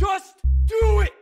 [0.00, 1.12] Just do it!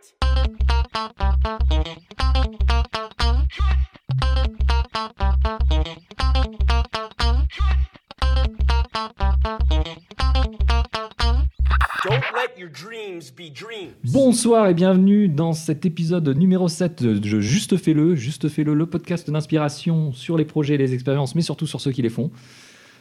[14.04, 18.14] Bonsoir et bienvenue dans cet épisode numéro 7 de Juste Fais-le.
[18.14, 21.90] Juste Fais-le, le podcast d'inspiration sur les projets et les expériences, mais surtout sur ceux
[21.90, 22.30] qui les font.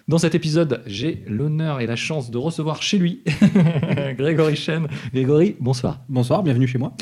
[0.08, 3.24] Dans cet épisode, j'ai l'honneur et la chance de recevoir chez lui
[4.18, 4.88] Grégory Chen.
[5.14, 6.00] Grégory, bonsoir.
[6.08, 6.94] Bonsoir, bienvenue chez moi.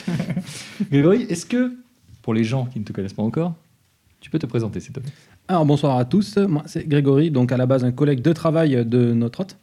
[0.89, 1.75] Grégory, est-ce que,
[2.23, 3.53] pour les gens qui ne te connaissent pas encore,
[4.21, 5.11] tu peux te présenter, s'il te plaît?
[5.47, 8.83] Alors bonsoir à tous, moi c'est Grégory, donc à la base un collègue de travail
[8.83, 9.55] de notre hôte.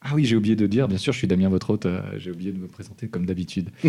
[0.00, 2.30] Ah oui, j'ai oublié de dire, bien sûr, je suis Damien, votre hôte, euh, j'ai
[2.30, 3.70] oublié de me présenter comme d'habitude.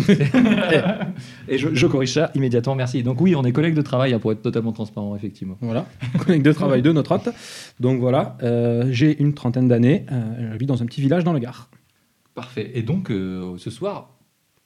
[1.48, 3.04] et je, je corrige ça immédiatement, merci.
[3.04, 5.56] Donc oui, on est collègues de travail, hein, pour être totalement transparent, effectivement.
[5.60, 5.86] Voilà,
[6.18, 7.28] collègue de travail de notre hôte.
[7.78, 11.38] Donc voilà, euh, j'ai une trentaine d'années, euh, j'habite dans un petit village dans le
[11.38, 11.70] Gard.
[12.34, 12.72] Parfait.
[12.74, 14.10] Et donc, euh, ce soir,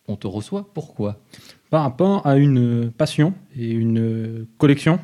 [0.09, 1.21] on te reçoit, pourquoi?
[1.69, 4.99] Par rapport à une passion et une collection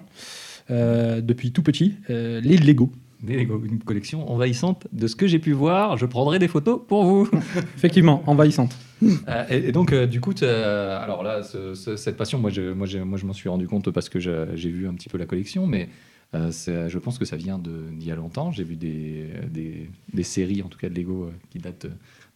[0.69, 2.93] depuis tout petit, les Lego.
[3.27, 5.97] Une collection envahissante de ce que j'ai pu voir.
[5.99, 7.29] Je prendrai des photos pour vous.
[7.77, 8.77] Effectivement, envahissante.
[9.03, 12.73] Euh, et, et donc, euh, du coup, alors là, ce- ce- cette passion, moi, je,
[12.73, 15.27] moi, moi, je m'en suis rendu compte parce que j'ai vu un petit peu la
[15.27, 15.89] collection, mais
[16.35, 16.51] euh,
[16.89, 18.53] je pense que ça vient d'il y a longtemps.
[18.53, 21.89] J'ai vu des, des, des séries, en tout cas de Lego, qui datent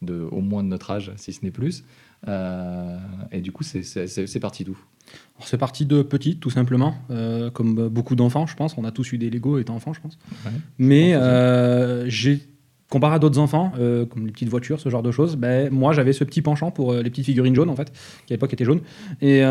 [0.03, 1.85] de, au moins de notre âge, si ce n'est plus.
[2.27, 4.77] Et du coup, c'est- parti d'où?
[5.41, 8.79] C'est parti de petit, tout simplement, euh, comme beaucoup d'enfants, je pense.
[8.79, 10.17] On a tous eu des Lego étant enfant, je pense.
[10.47, 10.53] Ouais.
[10.79, 11.31] Mais Je pense aussi.
[11.33, 12.41] euh, j'ai
[12.89, 15.93] comparé à d'autres enfants, euh, comme les petites voitures, ce genre de choses, ben, moi
[15.93, 17.91] j'avais ce petit penchant pour les petites figurines jaunes en fait,
[18.27, 18.83] qui à l'époque étaient jaunes.
[19.21, 19.43] Et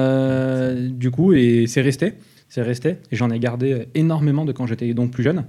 [0.90, 2.14] du coup, et c'est resté,
[2.48, 2.98] c'est resté.
[3.12, 5.46] Et j'en ai gardé énormément de quand j'étais donc plus jeune.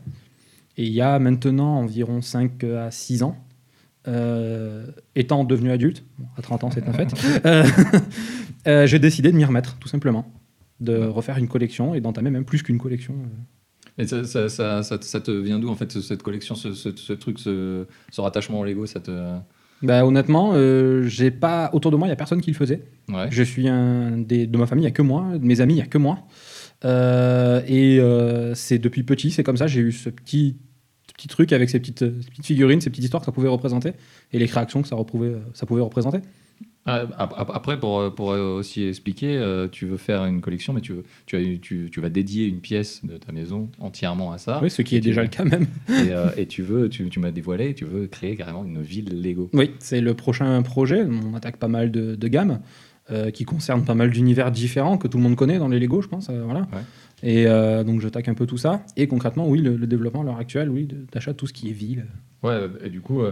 [0.77, 3.37] Et il y a maintenant environ 5 à 6 ans,
[4.09, 7.15] euh, étant devenu adulte, bon, à 30 ans c'est un fait,
[7.47, 7.65] euh,
[8.67, 10.33] euh, j'ai décidé de m'y remettre, tout simplement.
[10.81, 13.15] De refaire une collection et d'entamer même plus qu'une collection.
[13.15, 14.03] euh.
[14.03, 17.13] Et ça, ça, ça, ça te- vient d'où, en fait, cette collection, ce, ce- ce
[17.13, 19.37] truc, ce, ce rattachement au Lego ça te...
[19.83, 22.83] Bah, honnêtement, euh, j'ai pas autour de moi, il y a personne qui le faisait.
[23.09, 23.27] Ouais.
[23.31, 25.75] Je suis un des, de ma famille, il y a que moi, de mes amis,
[25.75, 26.21] il y a que moi.
[26.85, 30.57] Euh, et euh, c'est depuis petit, c'est comme ça, j'ai eu ce petit,
[31.17, 33.93] petit truc avec ces petites, ces petites figurines, ces petites histoires que ça pouvait représenter
[34.33, 36.19] et les créations que ça pouvait représenter.
[36.87, 40.83] Ah, ap- ap- Après, pour, pour aussi expliquer, euh, tu veux faire une collection, mais
[40.83, 44.39] tu, veux- tu, as, tu, tu vas dédier une pièce de ta maison entièrement à
[44.39, 44.61] ça.
[44.63, 45.67] Oui, ce qui est déjà veux- le cas même.
[45.89, 49.23] Et, euh, et tu veux, tu, tu m'as dévoilé, tu veux créer carrément une ville
[49.23, 49.49] Lego.
[49.55, 51.03] Oui, c'est le prochain projet.
[51.05, 52.61] On attaque pas mal de, de gammes
[53.11, 56.03] euh, qui concernent pas mal d'univers différents que tout le monde connaît dans les Lego,
[56.03, 56.29] je pense.
[56.29, 56.61] euh, voilà.
[56.73, 56.83] Ouais.
[57.27, 57.47] Et
[57.85, 58.83] donc j'attaque un peu tout ça.
[58.99, 61.73] Et concrètement, oui, le, le développement à l'heure actuelle, oui, de tout ce qui est
[61.73, 62.05] ville.
[62.43, 63.23] Ouais, et du coup,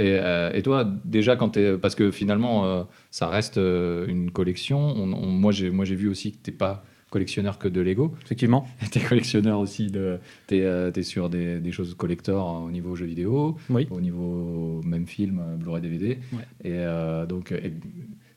[0.00, 1.58] et, euh, et toi, déjà, quand.
[1.80, 4.78] Parce que finalement, euh, ça reste euh, une collection.
[4.78, 8.14] On- on- moi, j'ai vu aussi que t'es pas collectionneur que de Lego.
[8.24, 8.66] Effectivement.
[8.92, 10.18] T'es collectionneur aussi de.
[10.52, 13.88] Euh, t'es sur des, des choses collector hein, au niveau jeux vidéo, Oui.
[13.90, 16.18] au niveau même film, Blu-ray DVD.
[16.32, 16.70] Ouais.
[16.70, 17.52] Et donc.
[17.52, 17.72] et,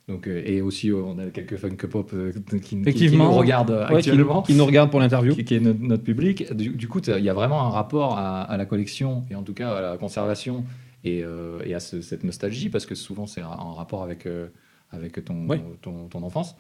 [0.10, 3.26] donc, et aussi, on a quelques Funko Pop qui, qui- qui Effectivement.
[3.26, 5.34] nous regardent Ouais, actuellement qui nous regarde pour l'interview.
[5.34, 6.52] qui, est notre, notre public.
[6.54, 9.44] Du, du coup, il y a vraiment un rapport à, à la collection et en
[9.44, 10.66] tout cas à la conservation
[11.04, 14.48] et, euh, et à ce- cette nostalgie parce que souvent c'est en rapport avec, euh,
[14.92, 15.48] avec ton,
[15.82, 16.56] ton, ton enfance.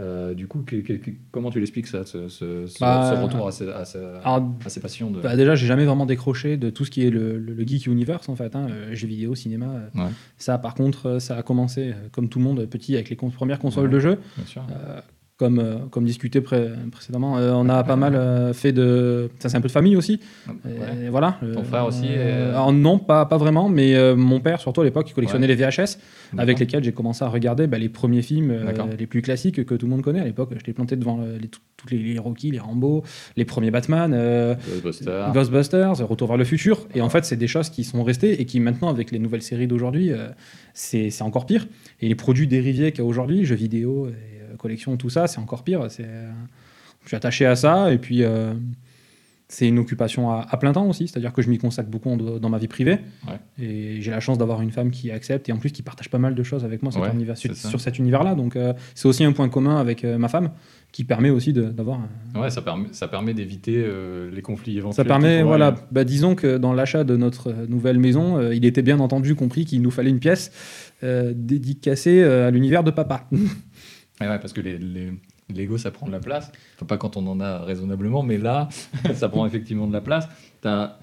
[0.00, 3.20] Euh, du coup, que- que- que- comment tu l'expliques ça, ce, ce- ce- Bah, ce
[3.20, 5.20] retour à, ces- à ces- Alors, à ces passions de...
[5.20, 7.86] bah, déjà, j'ai jamais vraiment décroché de tout ce qui est le, le- le geek
[7.88, 9.66] universe en fait, hein, jeux vidéo, cinéma.
[9.96, 10.02] Ouais.
[10.36, 13.58] Ça, par contre, ça a commencé comme tout le monde petit avec les con- premières
[13.58, 13.92] consoles Ouais.
[13.94, 14.18] de jeux.
[14.36, 14.62] Bien sûr.
[14.70, 15.00] Euh,
[15.38, 19.30] comme, euh, comme discuté pré- précédemment, euh, on a pas mal euh, fait de.
[19.38, 20.18] Ça, c'est un peu de famille aussi.
[20.48, 20.54] Ouais.
[21.06, 21.38] Et voilà.
[21.54, 25.14] Ton frère aussi alors non, pas, pas vraiment, mais mon père, surtout à l'époque, il
[25.14, 25.98] collectionnait les VHS,
[26.36, 28.52] avec lesquels j'ai commencé à regarder bah, les premiers films
[28.98, 30.20] les plus classiques que tout le monde connaît.
[30.20, 33.04] À l'époque, je l'ai planté devant les, tous les, les Rocky, les Rambo,
[33.36, 34.12] les premiers Batman.
[34.12, 35.32] euh, Ghostbusters.
[35.32, 36.86] Ghostbusters, Retour vers le futur.
[36.94, 39.42] Et en fait, c'est des choses qui sont restées et qui maintenant, avec les nouvelles
[39.42, 40.28] séries d'aujourd'hui, euh,
[40.74, 41.66] c'est c'est encore pire.
[42.00, 45.38] Et les produits dérivés qu'il y a aujourd'hui, jeux vidéo, et, collection, tout ça, c'est
[45.38, 45.86] encore pire.
[45.90, 46.30] C'est, euh,
[47.02, 48.52] je suis attaché à ça et puis euh,
[49.50, 51.08] c'est une occupation à, à plein temps aussi.
[51.08, 52.98] C'est-à-dire que je m'y consacre beaucoup en- dans ma vie privée.
[53.26, 53.64] Ouais.
[53.64, 56.18] Et j'ai la chance d'avoir une femme qui accepte et en plus qui partage pas
[56.18, 58.34] mal de choses avec moi cet Ouais, univers- c'est sur, cet univers-là.
[58.34, 60.50] Donc euh, c'est aussi un point commun avec euh, ma femme
[60.92, 62.00] qui permet aussi de- d'avoir
[62.34, 64.96] un, Ouais, ça permet, ça permet d'éviter euh, les conflits éventuels.
[64.96, 68.82] ça permet, voilà, bah, disons que dans l'achat de notre nouvelle maison, euh, il était
[68.82, 70.50] bien entendu compris qu'il nous fallait une pièce
[71.04, 73.26] euh, dédicacée à l'univers de papa.
[74.20, 75.12] Ouais, ouais, parce que les, les
[75.54, 76.50] Lego, ça prend de la place.
[76.76, 78.68] Enfin, pas quand on en a raisonnablement, mais là,
[79.14, 80.28] ça prend effectivement de la place.
[80.60, 80.96] T'as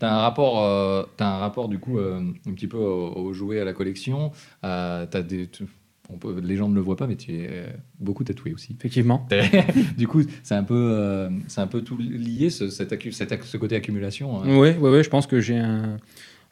[0.00, 3.60] as un rapport, euh, un rapport du coup euh, un petit peu aux, aux jouets
[3.60, 4.32] à la collection.
[4.64, 5.64] Euh, des, tu-
[6.12, 7.66] on peut, les gens ne le voient pas, mais tu es euh,
[8.00, 8.74] beaucoup tatoué aussi.
[8.78, 9.26] Effectivement.
[9.96, 13.30] du coup, c'est un peu, euh, c'est un peu tout lié ce, cet accu- cet
[13.30, 14.38] ac- ce côté accumulation.
[14.42, 14.46] hein.
[14.46, 15.98] Oui, ouais, ouais, je pense que j'ai un.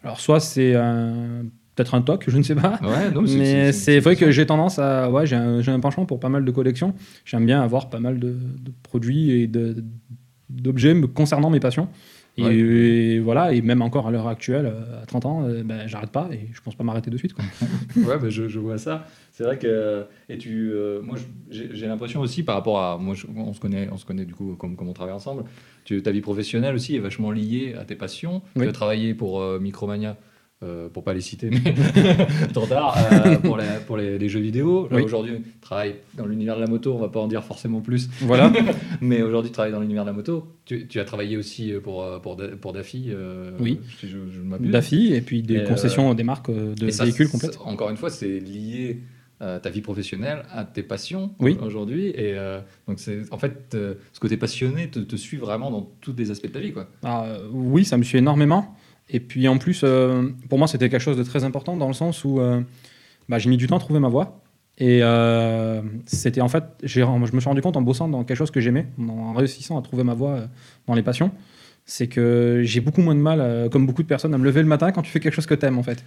[0.05, 1.45] Alors, soit c'est un...
[1.81, 2.79] peut-être un toc, je ne sais pas.
[2.83, 5.11] Ouais, non, Mais c'est vrai que j'ai tendance à.
[5.11, 6.95] Ouais, j'ai un, un penchant pour pas mal de collections.
[7.25, 9.51] J'aime bien avoir pas mal de, de produits et
[10.49, 11.89] d'objets concernant mes passions.
[12.39, 12.55] Et, Ouais.
[12.57, 16.11] et voilà, et même encore à l'heure actuelle, euh, à 30 ans, euh, ben, j'arrête
[16.11, 17.35] pas et je pense pas m'arrêter de suite.
[17.35, 17.45] Quoi.
[18.07, 19.05] Ouais, bah, je, je vois ça.
[19.33, 21.17] C'est vrai que et tu, euh, moi,
[21.51, 24.25] j'ai j'ai l'impression aussi par rapport à moi, je- on se connaît, on se connaît
[24.25, 25.43] du coup comme, comme on travaille ensemble.
[25.85, 28.43] Tu, ta vie professionnelle aussi est vachement liée à tes passions.
[28.57, 28.63] Oui.
[28.63, 30.17] Tu as travaillé pour euh, Micromania.
[30.63, 31.57] Euh, pour pas les citer, mais
[32.57, 34.89] euh, pour, la- pour les, les jeux vidéo.
[34.91, 35.01] Oui.
[35.01, 38.11] Aujourd'hui, tu travailles dans l'univers de la moto, on va pas en dire forcément plus,
[38.21, 38.53] Voilà.
[39.01, 40.47] mais aujourd'hui, tu travailles dans l'univers de la moto.
[40.67, 43.07] Tu, tu as travaillé aussi pour, euh, pour, Da- pour Daffy.
[43.09, 43.81] euh, Oui.
[44.05, 44.19] Je.
[44.71, 47.57] Daffy et puis des Et, euh, concessions des marques euh, de ça, véhicules complètes.
[47.65, 49.01] Encore une fois, c'est lié
[49.41, 51.57] euh, ta vie professionnelle à tes passions Oui.
[51.63, 52.09] aujourd'hui.
[52.09, 55.91] Et euh, donc, c'est en fait, euh, ce côté passionné te, te suit vraiment dans
[56.03, 56.73] tous les aspects de ta vie.
[56.73, 56.87] Quoi.
[57.03, 58.77] Ah, euh, oui, ça me suit énormément.
[59.13, 61.95] Et puis en plus, euh, pour moi, c'était quelque chose de très important dans le
[61.95, 62.61] sens où euh,
[63.29, 64.41] bah, j'ai mis du temps à trouver ma voie.
[64.79, 68.51] Et euh, c'était en fait, je me suis rendu compte en bossant dans quelque chose
[68.51, 70.45] que j'aimais, en réussissant à trouver ma voie
[70.87, 71.33] dans les passions,
[71.85, 74.69] c'est que j'ai beaucoup moins de mal, comme beaucoup de personnes, à me lever le
[74.69, 76.03] matin quand tu fais quelque chose que t'aimes en fait.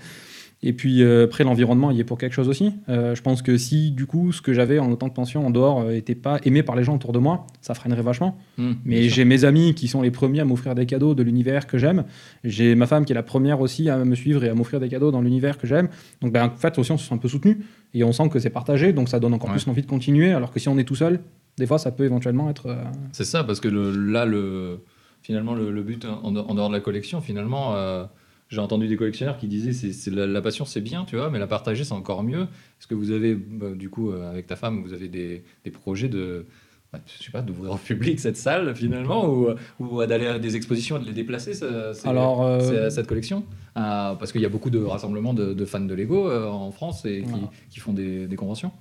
[0.66, 2.72] Et puis euh, après, l'environnement y est pour quelque chose aussi.
[2.88, 5.50] Euh, je pense que si du coup, ce que j'avais en tant que pension en
[5.50, 8.38] dehors n'était pas aimé par les gens autour de moi, ça freinerait vachement.
[8.58, 11.68] Bien Mais j'ai mes amis qui sont les premiers à m'offrir des cadeaux de l'univers
[11.68, 12.06] que j'aime.
[12.46, 14.88] J'ai ma femme qui est la première aussi à me suivre et à m'offrir des
[14.88, 15.90] cadeaux dans l'univers que j'aime.
[16.22, 17.60] Donc ben, en fait aussi on se sent un peu soutenu
[17.94, 19.56] et on sent que c'est partagé, donc ça donne encore Ouais.
[19.58, 20.32] plus envie de continuer.
[20.32, 21.20] Alors que si on est tout seul,
[21.58, 22.68] des fois ça peut éventuellement être.
[22.68, 22.76] euh,
[23.12, 24.80] C'est ça, parce que le, là, le,
[25.22, 28.06] finalement, le, le but en, en dehors de la collection, finalement, euh,
[28.50, 31.40] j'ai entendu des collectionneurs qui disaient c'est, la, la passion, c'est bien, tu vois, mais
[31.40, 32.42] la partager, c'est encore mieux.
[32.44, 35.72] Est-ce que vous avez, bah, du coup, euh, avec ta femme, vous avez des, des
[35.72, 36.46] projets de.
[36.92, 39.48] bah, je sais pas, d'ouvrir au public cette salle finalement ou,
[39.80, 43.44] ou d'aller à des expositions et de les déplacer ça- c'est- Alors, euh, cette collection?
[43.76, 46.72] Ah, Parce qu'il y a beaucoup de rassemblements de, de fans de Lego euh, en
[46.72, 47.50] France et qui, Voilà.
[47.72, 48.72] qui font des, des conventions.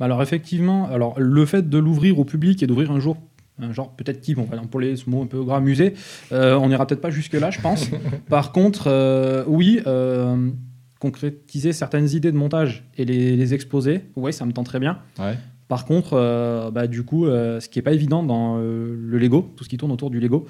[0.00, 3.16] Bah alors effectivement, alors le fait de l'ouvrir au public et d'ouvrir un jour
[3.72, 5.94] genre peut-être type, on va employer ce mot un peu gras, musée,
[6.32, 7.88] euh, on n'ira peut-être pas jusque là, je pense.
[8.28, 10.50] Par contre, euh, oui, euh,
[11.00, 14.98] concrétiser certaines idées de montage et les, les exposer, oui, ça me tente très bien.
[15.18, 15.36] Ouais.
[15.68, 19.18] Par contre, euh, bah, du coup, euh, ce qui est pas évident dans euh, le
[19.18, 20.46] Lego, tout ce qui tourne autour du Lego,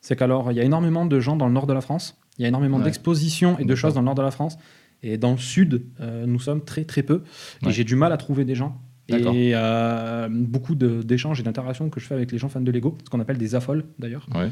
[0.00, 2.42] c'est qu'alors il y a énormément de gens dans le nord de la France, il
[2.42, 2.84] y a énormément Ouais.
[2.84, 4.56] d'expositions et de choses dans le nord de la France,
[5.02, 7.22] et dans le sud, euh, nous sommes très très peu,
[7.62, 7.68] Ouais.
[7.70, 8.80] et j'ai du mal à trouver des gens.
[9.18, 12.96] Et euh, beaucoup d'échanges et d'interactions que je fais avec les gens fans de Lego,
[13.04, 14.48] ce qu'on appelle des affoles d'ailleurs, Ouais.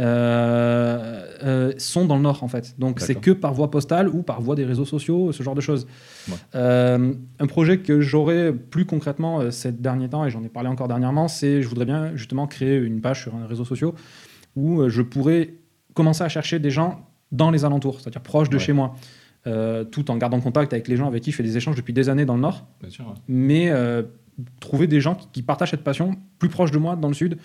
[0.00, 2.74] euh, euh, sont dans le nord en fait.
[2.78, 5.60] Donc c'est que par voie postale ou par voie des réseaux sociaux, ce genre de
[5.60, 5.86] choses.
[6.28, 6.34] Ouais.
[6.54, 10.88] Euh, un projet que j'aurais plus concrètement ces derniers temps, et j'en ai parlé encore
[10.88, 13.90] dernièrement, c'est je voudrais bien justement créer une page sur un réseau social
[14.54, 15.54] où je pourrais
[15.94, 17.00] commencer à chercher des gens
[17.32, 18.62] dans les alentours, c'est-à-dire proches de Ouais.
[18.62, 18.94] chez moi.
[19.46, 21.92] Euh, tout en gardant contact avec les gens avec qui je fais des échanges depuis
[21.92, 23.06] des années dans le nord Bien sûr.
[23.06, 23.14] ouais.
[23.28, 24.02] mais euh,
[24.60, 27.38] trouver des gens qui, qui partagent cette passion plus proche de moi dans le sud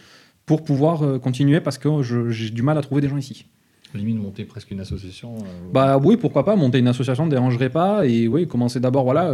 [0.45, 3.45] pour pouvoir euh, continuer parce que j'ai du mal à trouver des gens ici.
[3.93, 5.35] Limite monter presque une association.
[5.73, 9.33] Bah oui, pourquoi pas, monter une association ne dérangerait pas et oui, commencer d'abord voilà,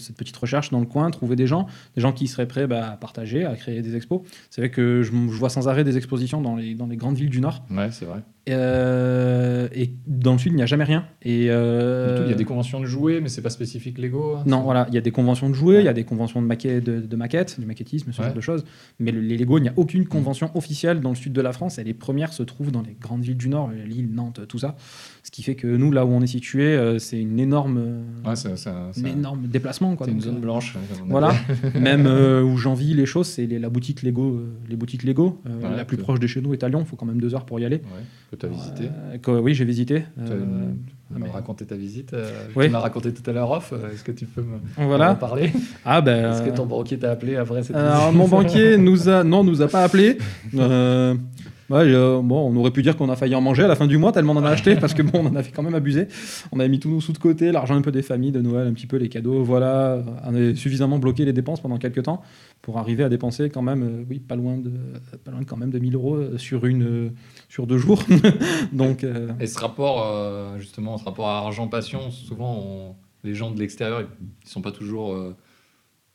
[0.00, 2.90] cette petite recherche dans le coin, trouver des gens, des gens qui seraient prêts bah,
[2.90, 4.22] à partager, à créer des expos.
[4.50, 7.14] C'est vrai que je, je vois sans arrêt des expositions dans les, dans les grandes
[7.16, 8.22] villes du Nord Ouais, c'est vrai.
[8.48, 11.06] Euh, et dans le Sud, il n'y a jamais rien.
[11.22, 14.34] Et, euh, tout, Il y a des conventions de jouets, mais c'est pas spécifique Lego.
[14.36, 16.42] hein, Non, voilà, il y a des conventions de jouets, il y a des conventions
[16.42, 18.26] de, maquettes, de, de maquettes, du maquettisme, ce Ouais.
[18.26, 18.64] genre de choses.
[18.98, 21.52] Mais le- les Lego, il n'y a aucune convention officielle dans le sud de la
[21.52, 24.58] France et les premières se trouvent dans les grandes villes du Nord, Lille, Nantes, tout
[24.58, 24.76] ça.
[25.24, 28.28] Ce qui fait que nous, là où on est situé, euh, c'est une énorme, euh,
[28.28, 29.94] Ouais, énorme déplacement.
[29.94, 30.76] Quoi, c'est une zone euh, blanche.
[31.06, 31.32] Voilà,
[31.80, 34.40] même euh, où j'envie les choses, c'est les- la boutique Lego.
[34.68, 35.40] les boutiques Lego.
[35.46, 37.06] Euh, Ouais, la plus que- proche de chez nous est à Lyon, il faut quand
[37.06, 37.76] même deux heures pour y aller.
[37.76, 38.02] Ouais,
[38.32, 38.88] que tu as visité.
[39.22, 40.00] Que- oui, j'ai visité.
[40.16, 40.40] Tu Euh,
[41.14, 42.16] tu m'as raconté ta visite.
[42.56, 42.66] Oui.
[42.66, 43.72] Tu m'as raconté tout à l'heure off.
[43.94, 44.56] Est-ce que tu peux me
[45.06, 45.52] en parler
[45.84, 46.32] Ah ben.
[46.32, 49.44] Est-ce que ton banquier t'a appelé après cette Alors, visite mon banquier nous a non
[49.44, 50.18] nous a pas appelé.
[50.54, 51.14] Euh,
[51.72, 54.12] euh, on aurait pu dire qu'on a failli en manger à la fin du mois
[54.12, 56.08] tellement on en a acheté parce que on en avait quand même abusé.
[56.52, 58.66] On avait mis tous nos sous de côté, l'argent un peu des familles de Noël,
[58.66, 60.02] un petit peu les cadeaux, voilà.
[60.24, 62.22] On avait suffisamment bloqué les dépenses pendant quelques temps
[62.60, 64.70] pour arriver à dépenser quand même, euh, oui, pas loin de,
[65.24, 67.12] pas loin quand même de 1000 euros euh, sur une,
[67.58, 68.02] deux jours.
[68.72, 69.04] Donc
[69.40, 74.62] Et ce rapport, justement, ce rapport à argent-passion, souvent, les gens de l'extérieur, ils sont
[74.62, 75.16] pas toujours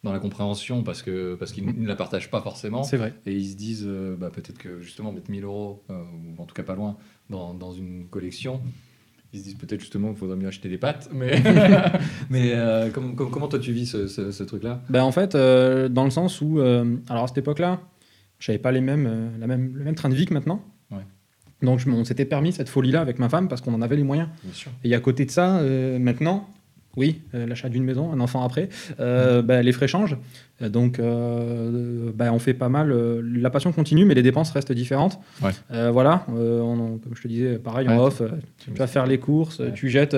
[0.04, 2.84] dans la compréhension parce que parce qu'ils ne la partagent pas forcément.
[2.84, 3.14] c'est vrai.
[3.26, 6.02] Et ils se disent, euh, bah, peut-être que justement, mettre 1000 euros, euh,
[6.38, 6.98] ou en tout cas pas loin,
[7.30, 8.62] dans, dans une collection,
[9.34, 11.10] ils se disent peut-être justement qu'il faudrait mieux acheter des pâtes.
[11.12, 11.42] Mais,
[12.30, 14.82] mais euh, comment, toi tu vis ce, ce- ce truc-là?
[14.90, 17.82] Ben, en fait, euh, dans le sens où, alors à cette époque-là,
[18.40, 20.62] j'avais pas les mêmes, la même, le même train de vie que maintenant.
[20.92, 21.00] Ouais.
[21.64, 24.04] Donc je- on s'était permis cette folie-là avec ma femme parce qu'on en avait les
[24.04, 24.30] moyens.
[24.44, 24.72] Bien sûr.
[24.84, 25.60] Et à côté de ça,
[26.00, 26.48] maintenant,
[26.98, 28.68] oui, euh, l'achat d'une maison, un enfant après,
[29.00, 30.18] euh, ben, les frais changent.
[30.62, 32.92] Euh, Donc, ben, on fait pas mal.
[33.22, 35.20] la passion continue, mais les dépenses restent différentes.
[35.42, 35.52] Ouais.
[35.92, 38.04] Voilà, on comme je te disais, pareil, en Ouais.
[38.06, 38.22] off,
[38.58, 39.72] tu vas faire les courses, Ouais.
[39.74, 40.18] tu jettes.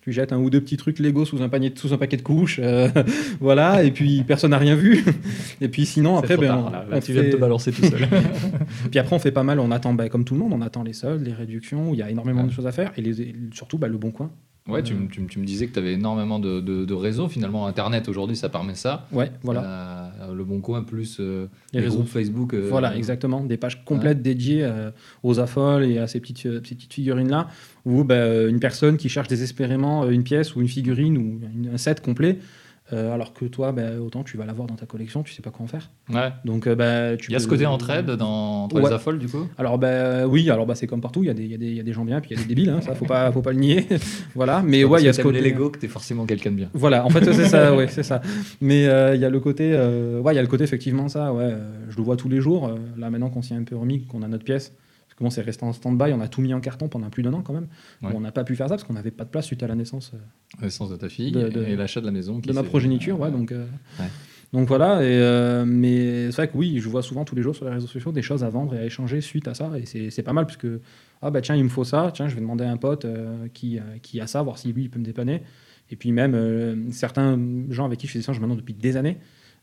[0.00, 2.22] tu jettes un ou deux petits trucs Lego sous un, panier, sous un paquet de
[2.22, 2.88] couches, euh,
[3.40, 5.04] voilà, et puis personne n'a rien vu.
[5.60, 6.86] Et puis sinon, après, ben, tard, on- là.
[6.88, 8.08] Là, on tu viens de fait- te balancer tout seul.
[8.90, 10.82] puis après, on fait pas mal, on attend, ben, comme tout le monde, on attend
[10.82, 12.48] les soldes, les réductions, il y a énormément Ouais.
[12.48, 14.30] de choses à faire, et les, surtout ben, le bon coin.
[14.68, 16.94] Ouais, tu, me- tu, me- tu me disais que tu avais énormément de, de, de
[16.94, 17.28] réseaux.
[17.28, 19.06] Finalement, Internet aujourd'hui, ça permet ça.
[19.12, 20.12] Ouais, voilà.
[20.22, 21.98] Euh, le Bon Coin plus euh, Les les, réseaux.
[21.98, 22.54] groupes Facebook.
[22.54, 23.42] euh, Voilà, exactement.
[23.44, 24.90] Des pages complètes dédiées euh,
[25.22, 27.48] aux affoles et à ces petites, euh, ces petites figurines-là,
[27.84, 31.40] où bah, euh, une personne qui cherche désespérément euh, une pièce ou une figurine ou
[31.72, 32.38] un set complet,
[32.92, 35.50] euh, alors que toi, bah, autant tu vas l'avoir dans ta collection, tu sais pas
[35.50, 35.90] quoi en faire.
[36.12, 36.30] Ouais.
[36.44, 38.82] Donc, euh, bah, tu Il y a peux- ce côté entraide dans, entre Ouais.
[38.88, 41.34] les affoles, du coup Alors, bah, oui, alors bah, c'est comme partout, il y, a
[41.34, 42.42] des- il y, a des- il y a des gens bien, puis il y a
[42.42, 43.86] des débiles, hein, ça, faut pas, faut pas le nier.
[44.34, 45.40] voilà, mais ouais, il y a ce côté.
[45.40, 46.70] les Lego que t'es forcément quelqu'un de bien.
[46.74, 48.20] Voilà, en fait, c'est ça, ouais, c'est ça.
[48.60, 51.08] Mais euh, il y a le côté, euh, ouais, il y a le côté effectivement
[51.08, 51.52] ça, ouais.
[51.90, 52.70] je le vois tous les jours.
[52.96, 54.72] là, maintenant qu'on s'y est un peu remis, qu'on a notre pièce,
[55.20, 57.42] bon, c'est resté en stand-by, on a tout mis en carton pendant plus d'un an
[57.42, 57.66] quand même.
[58.02, 58.10] Ouais.
[58.14, 59.74] On n'a pas pu faire ça parce qu'on n'avait pas de place suite à la
[59.74, 62.40] naissance euh, Naissance de ta fille De- de- et l'achat de la maison.
[62.40, 63.30] qui de ma progéniture, ouais.
[63.30, 63.64] Donc, euh,
[64.00, 64.06] Ouais.
[64.52, 65.02] donc voilà.
[65.02, 67.72] Et euh, mais c'est vrai que oui, je vois souvent tous les jours sur les
[67.72, 70.22] réseaux sociaux des choses à vendre et à échanger suite à ça, et c'est c'est
[70.22, 70.80] pas mal parce que
[71.22, 73.48] ah bah tiens, il me faut ça, tiens, je vais demander à un pote euh,
[73.52, 75.42] qui, euh, qui a ça, voir si lui il peut me dépanner.
[75.90, 77.38] Et puis même certains
[77.70, 79.16] gens avec qui je fais des échanges maintenant depuis des années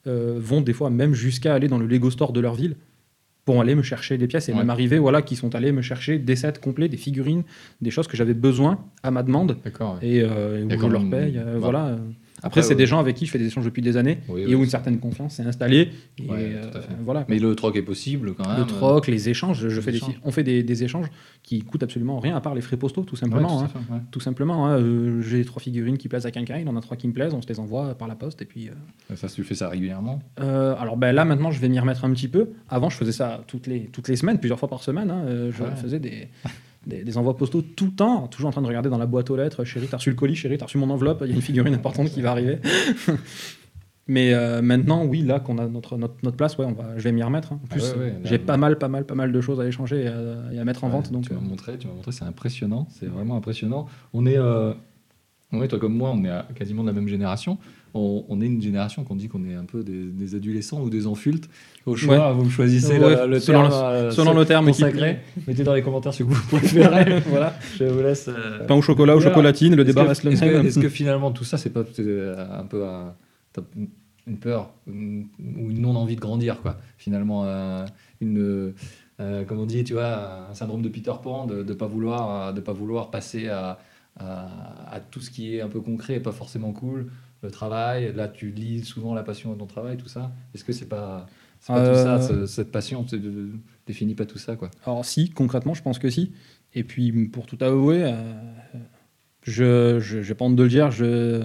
[0.07, 2.75] vont des fois même jusqu'à aller dans le Lego Store de leur ville
[3.45, 4.57] pour aller me chercher des pièces et Ouais.
[4.57, 7.43] même arriver voilà qui sont allés me chercher des sets complets, des figurines,
[7.79, 9.57] des choses que j'avais besoin à ma demande
[10.01, 11.37] et, euh, où Et je comme- leur paye.
[11.37, 11.59] euh, Ouais.
[11.59, 11.97] voilà.
[12.39, 14.53] Après, Après, c'est des gens avec qui je fais des échanges depuis des années et
[14.55, 15.89] où une certaine confiance s'est installée.
[16.19, 16.61] Et, euh,
[17.03, 17.25] voilà.
[17.29, 18.59] Mais le troc est possible quand même.
[18.59, 21.07] le troc, les échanges, je fais des- on fait des, des échanges
[21.43, 23.59] qui coûtent absolument rien à part les frais postaux, tout Ouais, simplement.
[23.59, 23.67] tout hein.
[23.87, 23.99] fait, ouais.
[24.11, 26.97] Tout simplement, hein, euh, j'ai trois figurines qui plaisent à quelqu'un, il en a trois
[26.97, 28.69] qui me plaisent, on se les envoie par la poste et puis.
[28.69, 30.19] euh, Ça, tu fais ça régulièrement?
[30.41, 32.49] euh, alors ben, là maintenant je vais m'y remettre un petit peu.
[32.69, 35.09] Avant je faisais ça toutes les, toutes les semaines, plusieurs fois par semaine.
[35.09, 35.23] hein.
[35.51, 35.69] Je Ouais.
[35.81, 36.27] faisais des,
[36.85, 39.29] des, des envois postaux tout le temps, toujours en train de regarder dans la boîte
[39.29, 39.63] aux lettres.
[39.63, 41.73] Chérie, t'as reçu le colis, chérie, t'as reçu mon enveloppe, il y a une figurine
[41.73, 42.59] importante qui va arriver.
[44.07, 47.01] Mais euh, maintenant, oui, là qu'on a notre, notre, notre place, ouais, on va, je
[47.03, 47.53] vais m'y remettre.
[47.53, 47.59] hein.
[47.63, 49.59] En Ah plus, ouais, ouais, là, j'ai pas mal, pas mal, pas mal de choses
[49.59, 51.11] à échanger et à, et à mettre en vente.
[51.11, 53.87] Donc, tu m'as euh, montré, tu m'as montré, c'est impressionnant, c'est vraiment impressionnant.
[54.13, 54.73] On est, euh,
[55.53, 57.57] ouais, toi comme moi, on est à- quasiment de la même génération.
[57.97, 60.89] On, on est une génération qu'on dit qu'on est un peu des, des adolescents ou
[60.89, 61.49] des enfultes.
[61.85, 65.19] Au choix, vous choisissez Ouais, le, le selon terme, le- euh, selon le terme consacré.
[65.47, 67.19] Mettez dans les commentaires ce que vous préférez.
[67.27, 68.27] voilà, je vous laisse.
[68.27, 70.65] euh, pain au chocolat ou chocolatine, le débat reste le est-ce que, même.
[70.65, 73.13] est-ce que finalement tout ça, c'est pas euh, un peu un-
[74.27, 77.85] une peur une- ou une non-envie de grandir, quoi Finalement, euh,
[78.21, 78.73] une,
[79.47, 82.59] comme on dit, tu vois, un syndrome de Peter Pan, de ne pas, vouloir, de
[82.59, 83.77] pas vouloir passer à,
[84.19, 84.47] à,
[84.91, 87.07] à tout ce qui est un peu concret et pas forcément cool,
[87.45, 88.13] le travail.
[88.15, 90.31] Là, tu lis souvent la passion de ton travail, tout ça.
[90.53, 91.25] Est-ce que c'est pas,
[91.59, 93.51] c'est pas tout ça, Euh, ce- cette passion de-
[93.87, 94.69] définit pas tout ça, quoi?
[94.85, 96.33] Alors si, concrètement, je pense que si.
[96.73, 98.11] Et puis, pour tout avouer, euh,
[99.43, 101.43] je je j'ai pas honte de le dire, je,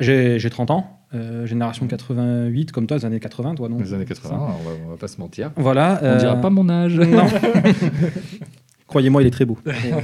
[0.00, 3.80] j'ai, j'ai 30 ans, euh, génération 88, comme toi, les années 80, toi, donc.
[3.80, 4.38] Les années 80, on
[4.68, 5.52] va, on va pas se mentir.
[5.56, 6.00] Voilà.
[6.02, 6.98] On euh, dira pas mon âge.
[6.98, 7.26] Non.
[8.86, 9.58] Croyez-moi, il est très beau.
[9.66, 9.98] Et, euh,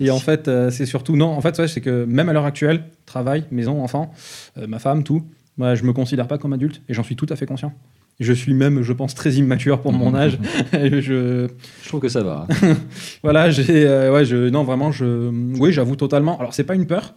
[0.00, 1.26] et en fait, euh, c'est surtout non.
[1.28, 4.10] En fait, ouais, c'est que même à l'heure actuelle, travail, maison, enfant,
[4.58, 5.22] euh, ma femme, tout,
[5.58, 7.72] moi, je me considère pas comme adulte et j'en suis tout à fait conscient.
[8.18, 10.38] Je suis même, je pense, très immature pour mon âge.
[10.72, 11.48] Je,
[11.82, 12.46] Je trouve que ça va.
[12.62, 12.74] hein.
[13.22, 15.28] voilà, j'ai, euh, ouais, je, non, vraiment, je,
[15.60, 16.38] oui, j'avoue totalement.
[16.38, 17.14] Alors, c'est pas une peur.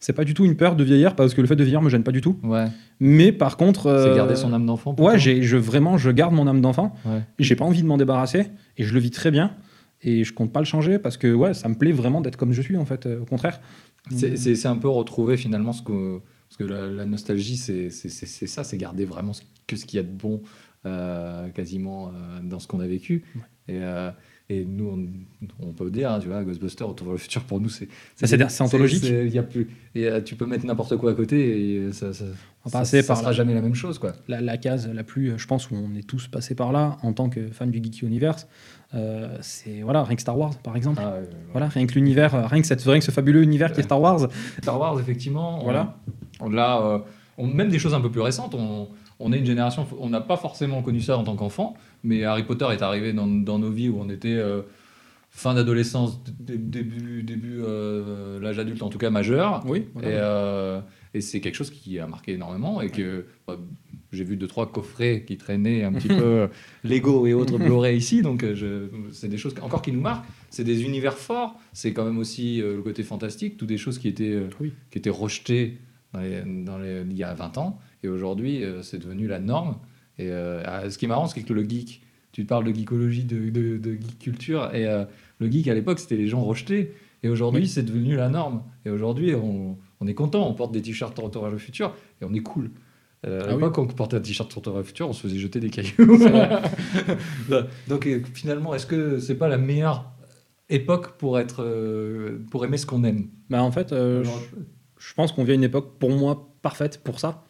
[0.00, 1.88] C'est pas du tout une peur de vieillir parce que le fait de vieillir me
[1.88, 2.36] gêne pas du tout.
[2.42, 2.66] Ouais.
[2.98, 4.96] Mais par contre, C'est euh, garder son âme d'enfant.
[4.98, 6.92] Ouais, j'ai, je vraiment, je garde mon âme d'enfant.
[7.04, 7.20] Ouais.
[7.38, 8.46] J'ai pas envie de m'en débarrasser
[8.78, 9.52] et je le vis très bien
[10.02, 12.52] et je compte pas le changer parce que ouais, ça me plaît vraiment d'être comme
[12.52, 13.06] je suis en fait.
[13.06, 13.60] euh, au contraire.
[14.10, 16.20] C'est- un peu retrouver finalement ce que.
[16.48, 20.00] Parce que la, la nostalgie, c'est ça, c'est garder vraiment ce- que ce qu'il y
[20.00, 20.42] a de bon
[20.84, 23.24] euh, quasiment euh, dans ce qu'on a vécu.
[23.68, 24.10] Et, euh,
[24.48, 24.86] et nous,
[25.60, 27.88] on, on peut dire, hein, tu vois, Ghostbusters, Retour vers le futur, pour nous, c'est.
[28.16, 29.04] Ça, c'est- anthologique.
[29.04, 32.24] y a plus, euh, tu peux mettre n'importe quoi à côté et ça, ça,
[32.64, 34.12] On ça- ça par sera jamais la même chose, quoi.
[34.28, 36.98] La, la case la plus, euh, je pense, où on est tous passés par là
[37.02, 38.46] en tant que fan du Geeky Universe,
[38.94, 41.00] euh, c'est voilà, rien que Star Wars par exemple.
[41.02, 41.14] Ah.
[41.52, 43.84] Voilà, rien que l'univers, euh, rien que, cette, rien que ce fabuleux univers qui est
[43.84, 44.28] Star Wars.
[44.60, 45.62] Star Wars, effectivement.
[45.62, 45.96] Voilà.
[46.40, 46.98] On, euh,
[47.38, 48.54] on- même des choses un peu plus récentes.
[48.54, 48.88] On,
[49.22, 51.74] on est une génération, on n'a pas forcément connu ça en tant qu'enfant,
[52.04, 54.28] mais Harry Potter est arrivé dans, dans nos vies où on était.
[54.36, 54.62] euh,
[55.34, 59.62] fin d'adolescence, dé- début, début euh, l'âge adulte, en tout cas majeur.
[59.66, 59.78] Oui.
[59.78, 60.08] Et, voilà.
[60.08, 60.80] euh,
[61.14, 63.56] et c'est quelque chose qui a marqué énormément et que bah,
[64.12, 66.48] j'ai vu deux trois coffrets qui traînaient un petit peu
[66.84, 68.44] Lego et autres Blu-ray ici, donc
[69.12, 70.26] c'est des choses encore qui nous marquent.
[70.50, 71.58] C'est des univers forts.
[71.72, 74.74] C'est quand même aussi le côté fantastique, toutes des choses qui étaient Oui.
[74.90, 75.78] qui étaient rejetées
[76.12, 79.38] dans les, dans les- il y a 20 ans et aujourd'hui euh, c'est devenu la
[79.40, 79.76] norme.
[80.18, 83.24] Et euh, ah, ce qui est marrant, c'est que le geek, tu parles de geekologie,
[83.24, 85.04] de, de, de geek culture, et euh,
[85.38, 86.94] le geek à l'époque c'était les gens rejetés.
[87.24, 87.68] Et aujourd'hui, Oui.
[87.68, 88.64] c'est devenu la norme.
[88.84, 92.40] Et aujourd'hui, on, on est content, on porte des t-shirts Retour futur et on est
[92.40, 92.72] cool.
[93.24, 93.54] Euh, à Ah oui.
[93.54, 96.18] l'époque, quand on portait un t-shirt Retour futur, on se faisait jeter des cailloux.
[97.88, 100.10] Donc euh, finalement, est-ce que c'est pas la meilleure
[100.68, 103.28] époque pour être, euh, pour aimer ce qu'on aime?
[103.50, 104.40] Bah, en fait, euh, Alors,
[104.98, 107.44] je, je pense qu'on vit une époque, pour moi, parfaite pour ça.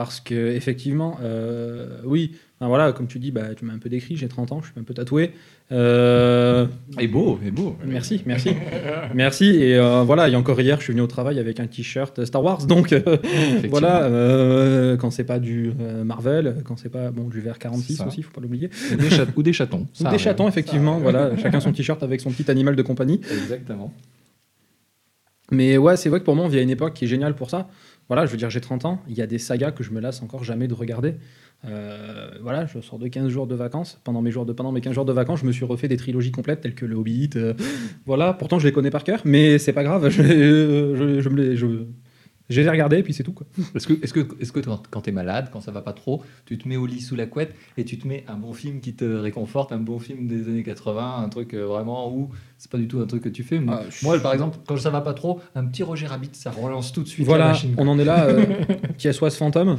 [0.00, 4.16] Parce que, effectivement, euh, oui, voilà, comme tu dis, bah, tu m'as un peu décrit,
[4.16, 5.32] j'ai 30 ans, je suis un peu tatoué.
[5.72, 6.66] Euh,
[6.98, 7.76] Et beau, et beau.
[7.84, 8.52] Merci, merci.
[9.14, 9.44] merci.
[9.56, 12.42] Et euh, voilà, et encore hier, je suis venu au travail avec un t-shirt Star
[12.42, 12.64] Wars.
[12.64, 12.94] Donc
[13.68, 15.70] voilà, quand c'est pas du
[16.02, 18.06] Marvel, quand c'est pas bon, du vert 46 ça.
[18.06, 18.70] aussi, faut pas l'oublier.
[18.92, 19.86] Ou des, chat- ou des chatons.
[20.00, 20.98] Ou des chatons, effectivement.
[20.98, 23.20] Voilà, chacun son t-shirt avec son petit animal de compagnie.
[23.30, 23.92] Exactement.
[25.50, 27.34] Mais ouais, c'est vrai que pour moi, on vit à une époque qui est géniale
[27.34, 27.68] pour ça.
[28.10, 30.00] Voilà, je veux dire, j'ai 30 ans, il y a des sagas que je me
[30.00, 31.14] lasse encore jamais de regarder.
[31.64, 34.00] Euh, voilà, je sors de 15 jours de vacances.
[34.02, 35.96] Pendant mes, jours de, pendant mes 15 jours de vacances, je me suis refait des
[35.96, 37.30] trilogies complètes telles que Le Hobbit.
[37.36, 37.54] euh,
[38.06, 41.56] voilà, pourtant je les connais par cœur, mais c'est pas grave, je, je, me les.
[41.56, 41.66] Je,
[42.50, 43.32] je les ai regardés et puis c'est tout.
[43.32, 43.46] Quoi.
[43.74, 46.58] Est-ce que, est-ce que, est-ce que quand, t'es malade, quand ça va pas trop, tu
[46.58, 48.92] te mets au lit sous la couette et tu te mets un bon film qui
[48.94, 52.76] te réconforte, un bon film des années 80, un truc euh, vraiment où c'est pas
[52.78, 53.58] du tout un truc que tu fais.
[53.58, 56.30] Moi, Ah, je- moi, par exemple, quand ça va pas trop, un petit Roger Rabbit,
[56.34, 57.74] ça relance tout de suite la Voilà, machine.
[57.78, 58.24] on en est là.
[58.26, 58.44] Euh,
[58.98, 59.78] petit SOS fantôme.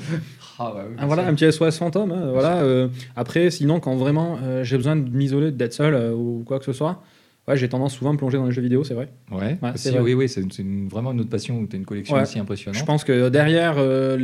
[0.58, 2.12] Ah, ouais, oui, Ah, voilà, un petit SOS fantôme.
[2.12, 6.13] hein, voilà, euh, après, sinon, quand vraiment euh, j'ai besoin de m'isoler, d'être seul euh,
[6.13, 7.04] ou quoi que ce soit,
[7.51, 9.10] ouais, j'ai tendance souvent à me plonger dans les jeux vidéo, c'est vrai.
[9.31, 10.00] Ouais, Ouais, vrai.
[10.00, 10.43] oui, oui, c'est,
[10.89, 12.24] vraiment une autre passion où tu as une collection Ouais.
[12.24, 12.79] aussi impressionnante.
[12.79, 14.17] Je pense que derrière, euh,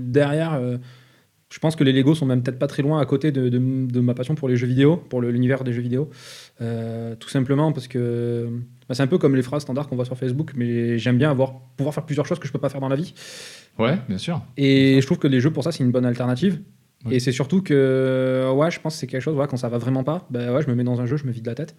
[0.00, 0.76] derrière euh,
[1.52, 3.58] je pense que les Lego sont même peut-être pas très loin à côté de, de-
[3.90, 6.08] de ma passion pour les jeux vidéo, pour l'univers des jeux vidéo.
[6.60, 8.48] Euh, tout simplement parce que
[8.88, 11.30] bah, c'est un peu comme les phrases standards qu'on voit sur Facebook, mais j'aime bien
[11.30, 13.14] avoir, pouvoir faire plusieurs choses que je peux pas faire dans la vie.
[13.78, 14.42] Ouais, bien sûr.
[14.56, 16.60] Et je trouve que les jeux, pour ça, c'est une bonne alternative.
[17.06, 17.14] Ouais.
[17.16, 19.78] Et c'est surtout que, ouais, je pense que c'est quelque chose, ouais, quand ça va
[19.78, 21.74] vraiment pas, bah, ouais, je me mets dans un jeu, je me vide la tête.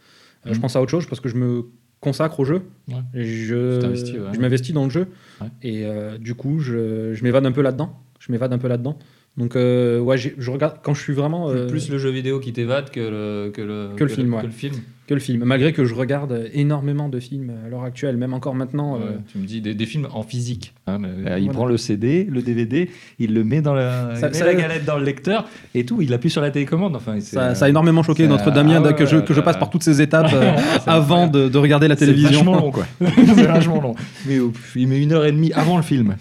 [0.46, 0.62] Euh, Je Mhm.
[0.62, 1.66] pense à autre chose parce que je me
[2.00, 2.62] consacre au jeu.
[2.88, 2.96] Ouais.
[3.14, 4.38] Je, ouais.
[4.40, 5.08] m'investis dans le jeu.
[5.40, 5.48] Ouais.
[5.62, 7.96] Et euh, du coup, je, je m'évade un peu là-dedans.
[8.20, 8.98] Je m'évade un peu là-dedans.
[9.38, 11.50] Donc, euh, ouais, je regarde quand je suis vraiment.
[11.50, 14.42] euh, Plus le jeu vidéo qui t'évade que le, que le, Que le film, ouais.
[14.42, 14.74] que le film.
[15.12, 15.44] Que le film.
[15.44, 18.96] Malgré que je regarde énormément de films à l'heure actuelle, même encore maintenant.
[18.96, 20.74] euh, tu me dis des, des films en physique.
[20.88, 21.50] hein, le- il Voilà.
[21.52, 24.86] prend le CD, le DVD, il le met dans la, Ça- met ça- la galette
[24.86, 26.02] dans le lecteur et tout.
[26.02, 26.96] Il appuie sur la télécommande.
[26.96, 29.34] Enfin, c'est, ça, euh, ça a énormément choqué notre Damien ah ouais, que, je, que
[29.34, 32.30] je passe par toutes ces étapes euh, c'est avant de, de regarder la C'est télévision.
[32.40, 32.86] vachement long, quoi.
[33.02, 33.96] c'est vachement long.
[34.28, 34.38] Mais
[34.78, 36.16] il met une heure et demie avant le film.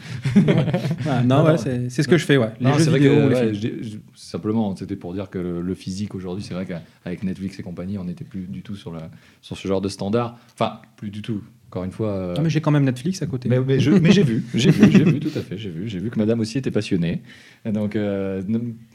[1.09, 1.57] Ah, non, Non, ouais, non.
[1.59, 2.50] c'est c'est ce que je fais, ouais.
[2.61, 3.72] Les Non, jeux c'est vrai vidéo, que les ouais, films.
[3.83, 7.59] je- je- simplement, c'était pour dire que le, le physique aujourd'hui, c'est vrai qu'avec Netflix
[7.59, 10.38] et compagnie, on n'était plus du tout sur, la, sur ce genre de standard.
[10.55, 11.43] Enfin, plus du tout.
[11.69, 12.09] Encore une fois.
[12.11, 13.49] euh, Ah, mais j'ai quand même Netflix à côté.
[13.49, 15.88] Mais, mais je- mais j'ai vu, j'ai vu, j'ai vu, tout à fait, j'ai vu,
[15.88, 17.23] j'ai vu que Madame aussi était passionnée.
[17.64, 18.43] Et donc euh,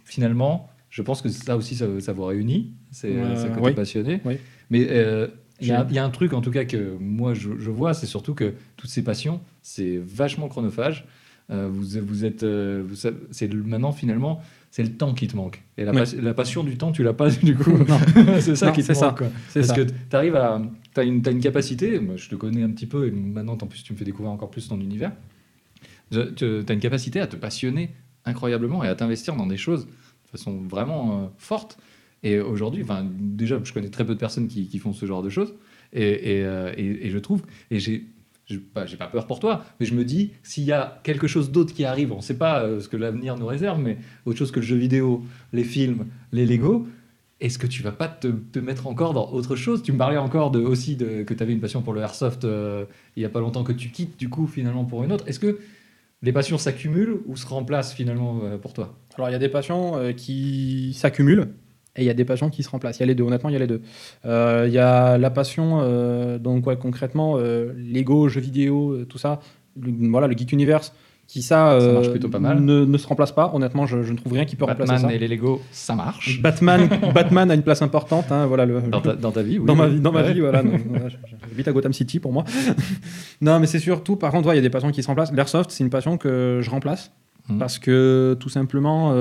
[0.03, 3.73] finalement, je pense que ça aussi, ça, ça vous réunit, c'est Euh, côté oui.
[3.73, 4.19] passionné.
[4.25, 4.35] Oui.
[4.69, 5.27] Mais euh,
[5.61, 8.07] il y, a- y un truc en tout cas que moi je, je vois, c'est
[8.07, 11.05] surtout que toutes ces passions, c'est vachement chronophage.
[11.51, 14.41] Euh, vous, vous êtes, euh, vous savez- c'est le- maintenant finalement,
[14.75, 15.63] c'est le temps qui te manque.
[15.77, 15.99] Et la, Oui.
[15.99, 17.77] pas- la passion du temps, tu l'as pas du coup.
[18.41, 19.05] C'est ça Non, qui te c'est ça.
[19.07, 19.19] manque.
[19.19, 19.27] quoi.
[19.47, 19.75] C'est Parce ça.
[19.75, 20.61] que tu arrives à.
[20.93, 23.53] Tu as une, t'as une capacité, moi je te connais un petit peu, et maintenant
[23.53, 25.13] en plus tu me fais découvrir encore plus ton univers.
[26.11, 27.91] Tu as une capacité à te passionner
[28.25, 31.77] incroyablement et à t'investir dans des choses de façon vraiment euh, forte.
[32.23, 35.21] Et aujourd'hui, enfin, déjà, je connais très peu de personnes qui, qui font ce genre
[35.23, 35.53] de choses.
[35.93, 38.05] Et, et, euh, et- et je trouve, et j'ai.
[38.47, 41.51] J'ai pas, pas peur pour toi, mais je me dis, s'il y a quelque chose
[41.51, 44.37] d'autre qui arrive, on ne sait pas euh, ce que l'avenir nous réserve, mais autre
[44.37, 46.87] chose que le jeu vidéo, les films, les Lego,
[47.41, 49.81] est-ce que tu vas pas te, mettre encore dans autre chose?
[49.81, 52.45] Tu me parlais encore de, aussi de, que tu avais une passion pour le airsoft
[52.45, 55.27] euh, il y a pas longtemps que tu quittes du coup finalement pour une autre.
[55.27, 55.59] Est-ce que
[56.21, 58.97] les passions s'accumulent ou se remplacent finalement euh, pour toi?
[59.15, 61.49] Alors, il y a des passions qui s'accumulent
[61.95, 62.97] et il y a des passions qui se remplacent.
[62.97, 63.81] Il y a les deux, honnêtement, il y a les deux.
[64.25, 69.05] Euh, Il y a la passion, euh, donc ouais, concrètement, euh, Lego, jeux vidéo, euh,
[69.05, 69.39] tout ça,
[69.81, 70.93] le, voilà, le Geek Universe,
[71.27, 72.59] qui ça, Ça marche plutôt pas mal.
[72.59, 73.49] Ne, ne se remplace pas.
[73.55, 75.15] Honnêtement, je, je ne trouve rien qui peut remplacer Batman ça.
[75.15, 76.39] et les Lego, ça marche.
[76.41, 78.31] Batman, Batman a une place importante.
[78.31, 79.65] hein, voilà, le, Dans ta, dans ta vie, oui.
[79.65, 80.33] dans ma vie, dans ma Ouais.
[80.33, 80.61] vie, voilà.
[81.49, 82.43] J'habite à Gotham City pour moi.
[83.41, 85.31] non, mais c'est surtout, par contre, ouais, il y a des passions qui se remplacent.
[85.33, 87.11] L'airsoft, c'est une passion que je remplace
[87.49, 87.59] Mhm.
[87.59, 89.11] parce que tout simplement,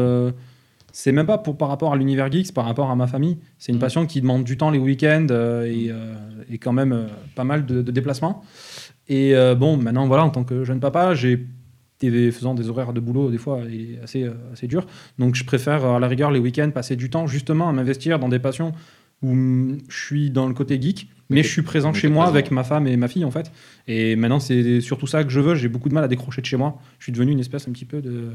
[0.97, 3.37] c'est même pas pour, par rapport à l'univers geek, c'est par rapport à ma famille.
[3.59, 3.81] C'est une Mhm.
[3.81, 6.15] passion qui demande du temps les week-ends euh, et, euh,
[6.49, 8.45] et quand même euh, pas mal de, de déplacements.
[9.09, 11.47] Et euh, bon, maintenant, voilà, en tant que jeune papa, j'ai
[12.33, 14.87] faisant des horaires de boulot des fois et assez, assez dur.
[15.19, 18.29] Donc je préfère à la rigueur les week-ends passer du temps justement à m'investir dans
[18.29, 18.73] des passions
[19.23, 22.25] où hum, je suis dans le côté geek, mais je suis présent mais chez moi
[22.25, 22.35] présent.
[22.37, 23.51] avec ma femme et ma fille en fait.
[23.89, 25.55] Et maintenant c'est surtout ça que je veux.
[25.55, 26.79] J'ai beaucoup de mal à décrocher de chez moi.
[26.99, 28.33] Je suis devenu une espèce un petit peu de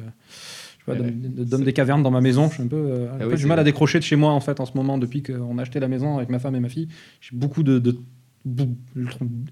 [0.93, 2.47] pas, Ouais, d'homme- C'est- des cavernes dans ma maison.
[2.49, 4.31] Je suis un peu, euh, un Ah peu du mal à décrocher de chez moi
[4.31, 6.59] en fait en ce moment depuis qu'on a acheté la maison avec ma femme et
[6.59, 6.87] ma fille.
[7.21, 7.97] J'ai beaucoup de, de-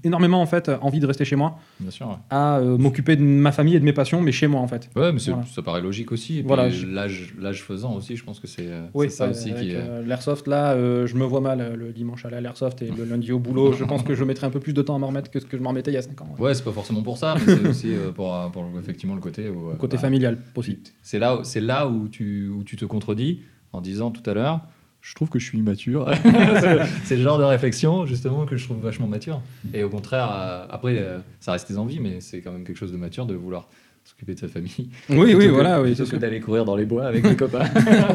[0.04, 2.08] énormément en fait envie de rester chez moi Bien sûr.
[2.08, 2.15] ouais.
[2.30, 4.89] à euh, m'occuper de ma famille et de mes passions, mais chez moi en fait.
[4.95, 5.43] Ouais, mais Voilà.
[5.45, 6.36] ça paraît logique aussi.
[6.38, 9.32] Et puis, Voilà, l'âge, l'âge faisant aussi, je pense que c'est euh, Oui, ça euh,
[9.32, 9.71] aussi qui.
[9.71, 12.89] est- euh, l'airsoft là, euh, je me vois mal le dimanche aller à l'airsoft et
[12.89, 13.73] le lundi au boulot.
[13.73, 15.45] je pense que je mettrai un peu plus de temps à m'en remettre que ce
[15.45, 16.36] que je m'en remettais il y a 5 ans.
[16.39, 19.73] Ouais, c'est pas forcément pour ça, mais c'est aussi pour, pour effectivement le côté où.
[19.78, 20.80] Côté bah, familial aussi.
[21.02, 23.41] C'est là, c'est là où tu, où tu te contredis
[23.73, 24.62] en disant tout à l'heure,
[25.01, 26.12] je trouve que je suis immature.
[27.05, 29.41] c'est le genre de réflexion justement que je trouve vachement mature.
[29.73, 32.77] Et au contraire, euh, après, euh, ça reste tes envies, mais c'est quand même quelque
[32.77, 33.67] chose de mature de vouloir
[34.03, 34.89] s'occuper de sa famille.
[35.10, 35.93] Oui, oui, que- voilà, oui.
[35.93, 37.65] plutôt que d'aller courir dans les bois avec les copains.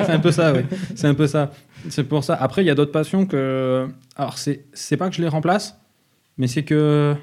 [0.07, 0.61] c'est un peu ça, oui.
[0.95, 1.51] C'est un peu ça.
[1.89, 2.35] C'est pour ça.
[2.35, 3.87] Après, il y a d'autres passions que.
[4.17, 5.79] Alors, c'est c'est pas que je les remplace,
[6.39, 7.15] mais c'est que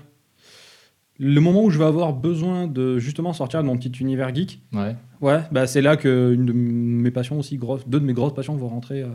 [1.22, 4.62] le moment où je vais avoir besoin de justement sortir de mon petit univers geek,
[4.74, 4.96] Ouais.
[5.22, 8.34] ouais, bah c'est là que une de mes passions aussi grosses, deux de mes grosses
[8.34, 9.08] passions vont rentrer euh,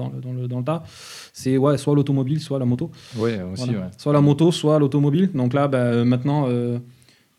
[0.00, 0.82] dans, le, dans, le, dans le tas.
[1.32, 2.90] C'est ouais, soit l'automobile, soit la moto.
[3.16, 3.78] Ouais, aussi, Voilà.
[3.80, 3.86] ouais.
[3.96, 5.30] Soit la moto, soit l'automobile.
[5.34, 6.78] Donc là, bah, maintenant, euh,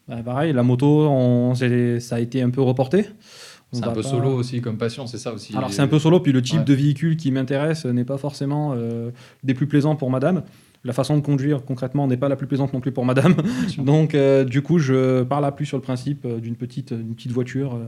[0.08, 3.06] bah, pareil, la moto, on, ça a été un peu reporté.
[3.74, 5.56] C'est un peu pas- solo aussi comme passion, c'est ça aussi.
[5.56, 6.66] Alors c'est un peu solo, puis le type Ouais.
[6.66, 9.12] de véhicule qui m'intéresse n'est pas forcément euh,
[9.46, 10.44] des plus plaisants pour madame.
[10.84, 13.34] La façon de conduire concrètement n'est pas la plus plaisante non plus pour madame.
[13.78, 17.76] Donc euh, du coup, je parle là plus sur le principe d'une petite, petite voiture.
[17.76, 17.86] euh,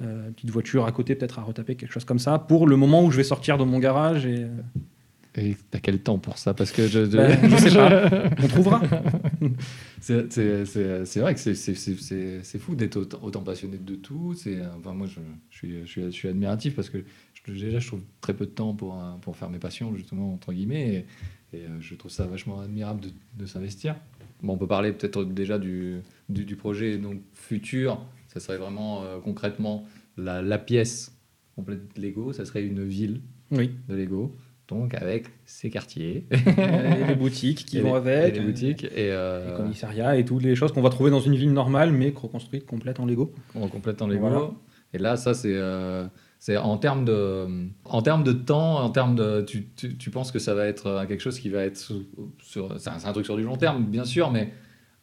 [0.00, 3.04] une petite voiture à côté peut-être à retaper quelque chose comme ça pour le moment
[3.04, 4.48] où je vais sortir de mon garage et euh,
[5.36, 6.52] Et t'as quel temps pour ça?
[6.54, 8.08] Parce que je, Ben, je sais pas.
[8.42, 8.82] on trouvera
[10.00, 14.34] C'est- vrai que c'est- fou d'être autant, autant passionné de tout.
[14.46, 16.98] Euh, Enfin, moi, je, je suis, je, suis, je suis admiratif parce que
[17.46, 20.52] déjà, je trouve très peu de temps pour, euh, pour faire mes passions, justement, entre
[20.52, 21.06] guillemets.
[21.52, 23.96] Et, et, euh, je trouve ça vachement admirable de, de s'investir.
[24.42, 28.04] Bon, on peut parler peut-être déjà du, du, du projet donc, futur.
[28.34, 29.84] Ça serait vraiment euh, concrètement
[30.16, 31.16] la, la pièce
[31.56, 32.32] complète de Lego.
[32.32, 34.34] Ça serait une ville oui de Lego.
[34.68, 36.26] Donc, avec ses quartiers.
[36.30, 38.84] et les boutiques qui Et vont les- avec et les boutiques.
[38.84, 41.92] Et, euh, les commissariats et toutes les choses qu'on va trouver dans une ville normale
[41.92, 44.20] mais reconstruite complète en Lego On complète en Lego.
[44.28, 44.50] Voilà.
[44.94, 46.06] Et là, ça, c'est euh,
[46.38, 47.46] c'est en termes de,
[47.84, 50.86] en termes de temps, en termes de, tu, tu, tu penses que ça va être
[50.86, 51.76] euh, quelque chose qui va être
[52.42, 54.46] sur, c'est un, truc sur du long terme, bien sûr, mais euh,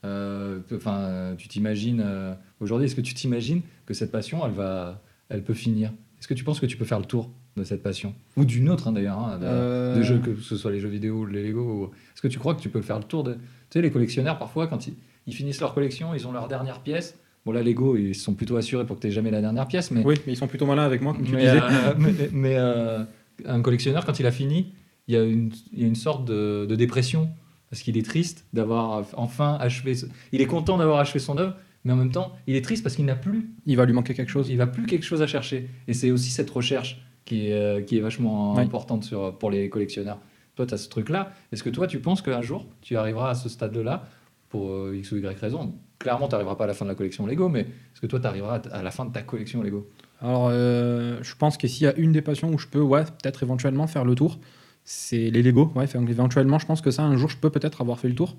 [0.03, 5.01] enfin, euh, tu t'imagines euh, aujourd'hui, est-ce que tu t'imagines que cette passion, elle va,
[5.29, 5.91] elle peut finir?
[6.19, 8.13] Est-ce que tu penses que tu peux faire le tour de cette passion?
[8.37, 10.89] Ou d'une autre hein, d'ailleurs, hein, de, Euh, de jeux, que ce soit les jeux
[10.89, 13.23] vidéo ou les Lego ou- Est-ce que tu crois que tu peux faire le tour
[13.23, 13.39] de, tu
[13.71, 14.93] sais, les collectionneurs parfois quand ils,
[15.27, 17.17] ils finissent leur collection, ils ont leur dernière pièce.
[17.45, 20.03] Bon, là, Lego, ils sont plutôt assurés pour que tu jamais la dernière pièce, mais,
[20.05, 21.59] oui mais ils sont plutôt malins avec moi comme tu mais, disais.
[21.61, 23.03] euh, mais- mais, euh,
[23.45, 24.73] un collectionneur, quand il a fini,
[25.07, 27.29] il y a une, il y a une sorte de, de dépression
[27.71, 29.95] parce qu'il est triste d'avoir enfin achevé.
[29.95, 31.55] ce- Il est content d'avoir achevé son œuvre,
[31.85, 34.13] mais en même temps, il est triste parce qu'il n'a plus, il va lui manquer
[34.13, 35.67] quelque chose il va plus quelque chose à chercher.
[35.87, 39.69] Et c'est aussi cette recherche qui est, euh, qui est vachement importante sur, pour les
[39.69, 40.19] collectionneurs.
[40.55, 41.31] Toi, tu as ce truc-là.
[41.51, 44.05] Est-ce que toi, tu penses qu'un jour, tu arriveras à ce stade-là
[44.49, 45.73] pour euh, X ou Y raison?
[45.97, 48.19] Clairement, tu n'arriveras pas à la fin de la collection Lego, mais est-ce que toi,
[48.19, 49.87] tu arriveras à, à la fin de ta collection Lego?
[50.19, 53.03] Alors, euh, je pense que s'il y a une des passions où je peux, ouais,
[53.05, 54.39] peut-être éventuellement faire le tour,
[54.83, 55.71] c'est les Lego.
[55.75, 58.35] Ouais, éventuellement, je pense que ça, un jour, je peux peut-être avoir fait le tour,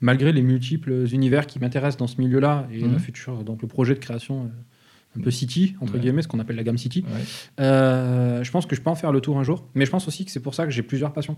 [0.00, 2.92] malgré les multiples univers qui m'intéressent dans ce milieu-là et Mhm.
[2.92, 6.00] le futur, donc le projet de création euh, un peu City, entre Ouais.
[6.00, 7.04] guillemets, ce qu'on appelle la gamme City.
[7.60, 10.08] Euh, je pense que je peux en faire le tour un jour, mais je pense
[10.08, 11.36] aussi que c'est pour ça que j'ai plusieurs passions.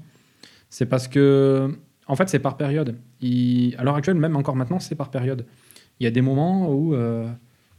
[0.71, 2.97] C'est parce que, en fait, c'est par période.
[3.21, 5.45] Il- à l'heure actuelle, même encore maintenant, c'est par période.
[6.01, 7.29] Il y a des moments où, euh,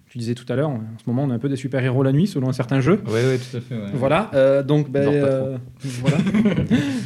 [0.10, 2.12] tu disais tout à l'heure, en ce moment, on est un peu des super-héros la
[2.12, 3.02] nuit, selon un certain jeu.
[3.08, 3.76] Oui, oui, tout à fait.
[3.76, 3.92] ouais.
[3.94, 6.18] Voilà, euh, donc ben, euh, voilà.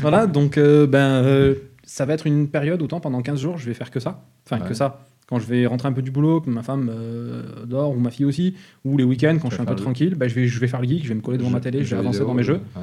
[0.02, 3.66] voilà, donc euh, ben euh, ça va être une période autant pendant 15 jours, je
[3.66, 4.26] vais faire que ça.
[4.46, 4.68] Enfin Ouais.
[4.68, 5.02] que ça.
[5.28, 8.12] Quand je vais rentrer un peu du boulot, que ma femme euh, dort ou ma
[8.12, 10.60] fille aussi, ou les week-ends quand je suis un peu tranquille, ben, je vais je
[10.60, 12.28] vais faire le geek, je vais me coller devant ma télé, je vais avancer vidéo,
[12.28, 12.60] dans mes jeux.
[12.76, 12.82] ouais.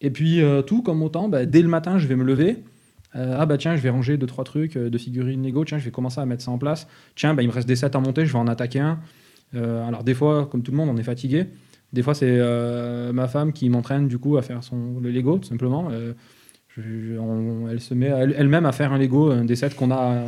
[0.00, 2.56] Et puis euh, tout comme autant, ben, dès le matin, je vais me lever.
[3.16, 5.64] Euh, ah bah tiens, je vais ranger deux trois trucs euh, de figurines Lego.
[5.64, 6.86] Tiens, je vais commencer à mettre ça en place.
[7.16, 8.98] Tiens, bah, il me reste des sets à monter, je vais en attaquer un.
[9.54, 11.46] Euh, alors des fois, comme tout le monde, on est fatigué.
[11.92, 15.38] Des fois, c'est euh, ma femme qui m'entraîne du coup à faire son le Lego,
[15.38, 15.88] tout simplement.
[15.90, 16.12] Euh,
[16.76, 19.70] je- je- on- elle se met elle- elle-même à faire un Lego, un des sets
[19.70, 20.22] qu'on a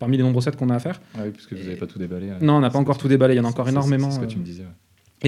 [0.00, 1.00] parmi les nombreux sets qu'on a à faire.
[1.14, 2.30] Ah oui, parce que vous n'avez pas tout déballé.
[2.40, 3.34] Non, on n'a pas encore tout déballé.
[3.34, 4.10] Il y en a encore énormément.
[4.10, 4.62] C'est ce que tu me disais.
[4.62, 4.68] ouais.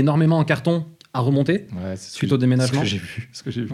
[0.00, 0.84] énormément en carton
[1.16, 2.78] à remonter, Ouais, Suite au déménagement.
[2.80, 3.28] Ce que j'ai vu.
[3.32, 3.72] Ce que j'ai vu.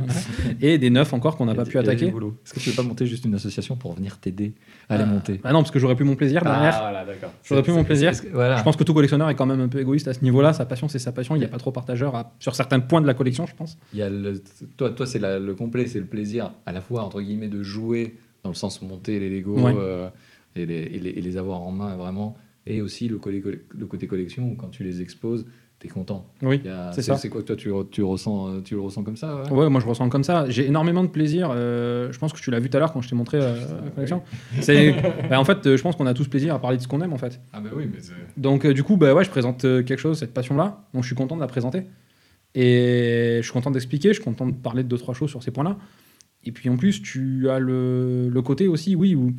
[0.61, 2.07] et des neufs encore qu'on n'a pas pu attaquer.
[2.07, 4.55] Est-ce que tu veux pas monter juste une association pour venir t'aider
[4.89, 5.41] à les Euh, monter?
[5.43, 6.75] Bah non, parce que j'aurais pu mon plaisir derrière.
[6.77, 7.33] Ah, voilà, d'accord.
[7.45, 8.13] J'aurais pu mon plaisir.
[8.33, 8.57] Voilà.
[8.57, 10.53] Je pense que tout collectionneur est quand même un peu égoïste à ce niveau-là.
[10.53, 11.35] Sa passion, c'est sa passion.
[11.37, 13.77] Il n'y a pas trop partageur à- sur certains points de la collection, je pense.
[13.93, 14.43] Il y a le,
[14.77, 18.17] toi, toi c'est le complet, c'est le plaisir à la fois entre guillemets de jouer
[18.45, 19.75] dans le sens monter les Lego Ouais.
[19.77, 20.09] euh,
[20.57, 23.19] et, les, et les- et les avoir en main vraiment, et aussi le,
[23.71, 25.45] le côté collection où quand tu les exposes,
[25.83, 26.25] t'es content.
[26.43, 26.63] Oui.
[26.93, 27.17] C'est ça.
[27.17, 29.51] c'est quoi que toi tu, tu ressens, euh, tu le ressens comme ça ouais?
[29.51, 30.49] Ouais, moi je ressens comme ça.
[30.49, 31.51] J'ai énormément de plaisir.
[31.53, 33.57] euh, je pense que tu l'as vu tout à l'heure quand je t'ai montré euh,
[33.85, 34.23] la collection.
[35.29, 37.01] Bah, en fait, euh, je pense qu'on a tous plaisir à parler de ce qu'on
[37.03, 37.41] aime en fait.
[37.53, 37.99] Ah bah oui, mais
[38.37, 40.85] Donc euh, du coup, bah ouais, je présente quelque chose, cette passion-là.
[40.95, 41.83] Donc je suis content de la présenter.
[42.55, 45.43] Et je suis content d'expliquer, je suis content de parler de deux trois choses sur
[45.43, 45.79] ces points-là.
[46.45, 49.33] Et puis en plus, tu as le, le côté aussi, oui, où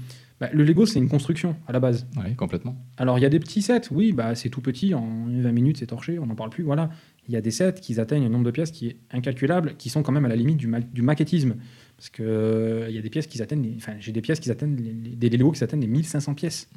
[0.43, 2.05] bah, le Lego c'est une construction à la base.
[2.17, 2.75] ouais, complètement.
[2.97, 5.77] Alors il y a des petits sets, oui, bah c'est tout petit, en 20 minutes
[5.77, 6.89] c'est torché, on n'en parle plus, voilà.
[7.29, 9.89] Il y a des sets qui atteignent un nombre de pièces qui est incalculable, qui
[9.89, 11.55] sont quand même à la limite du, ma- du maquettisme.
[11.95, 14.41] Parce que euh, il y a des pièces qui atteignent, les- enfin j'ai des pièces
[14.41, 16.69] qui atteignent, les- des Lego qui atteignent les 1500 pièces.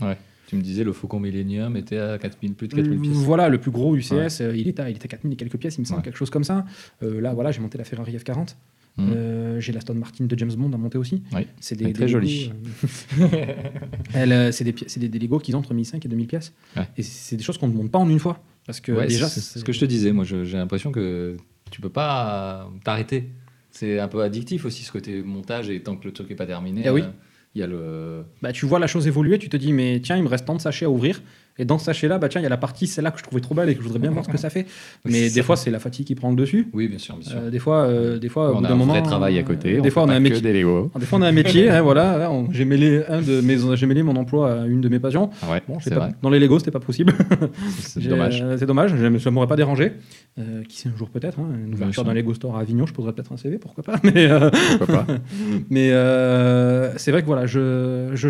[0.46, 3.12] Tu me disais le Faucon Millennium était à 4000, plus de 4000 pièces.
[3.16, 5.56] Voilà, le plus gros UCS, euh, il, est à, il était à 4000 et quelques
[5.56, 6.04] pièces, il me semble, Ouais.
[6.04, 6.64] quelque chose comme ça.
[7.02, 8.54] Euh, là, voilà, j'ai monté la Ferrari F40.
[8.98, 9.12] Mhm.
[9.14, 11.22] Euh, j'ai la Stone Martin de James Bond à monter aussi.
[11.34, 12.18] Oui, C'est est très euh,
[14.16, 16.52] euh, c'est des, des, des Lego qui ont entre 1500 et 2000 pièces.
[16.76, 16.88] Ouais.
[16.96, 18.42] Et c'est des choses qu'on ne monte pas en une fois.
[18.66, 20.12] Parce que Ouais, déjà, c'est ce que je te disais.
[20.12, 21.36] Moi, j'ai l'impression que
[21.70, 23.30] tu peux pas t'arrêter.
[23.70, 26.46] C'est un peu addictif aussi ce côté montage et tant que le truc est pas
[26.46, 27.02] terminé, Eh oui.
[27.02, 27.10] euh,
[27.54, 28.24] il y a le.
[28.40, 30.54] bah, tu vois la chose évoluer, tu te dis, mais tiens, il me reste tant
[30.54, 31.22] de sachets à ouvrir.
[31.58, 33.40] Et dans ce sachet-là, bah, tiens, il y a la partie, celle-là que je trouvais
[33.40, 34.66] trop belle et que je voudrais bien voir ce que ça fait.
[35.04, 36.68] Mais des fois, c'est la fatigue qui prend le dessus.
[36.74, 37.38] Oui, bien sûr, bien sûr.
[37.40, 39.40] Euh, des fois, euh, des fois, au on bout a un moment, vrai travail à
[39.40, 39.80] euh, côté.
[39.80, 40.40] Des fois, on a un métier.
[40.42, 40.90] des Lego.
[40.98, 42.18] Des fois, on a un métier, hein, voilà.
[42.18, 44.98] là, on- J'ai mêlé un de mes, j'ai mêlé mon emploi à une de mes
[44.98, 45.30] passions.
[45.42, 46.14] Ah ouais, Bon, pas- vrai.
[46.22, 47.12] dans les Lego, c'était pas possible.
[47.80, 48.42] C'est dommage.
[48.42, 48.92] euh, C'est dommage.
[49.20, 49.92] Ça m'aurait pas dérangé.
[50.38, 52.92] Euh, qui sait un jour peut-être, hein, une ouverture d'un Lego Store à Avignon, je
[52.92, 53.96] poserais peut-être un CV, pourquoi pas.
[54.02, 55.06] Mais, euh, Pourquoi pas
[55.70, 58.28] mais euh, c'est vrai que voilà, je, je,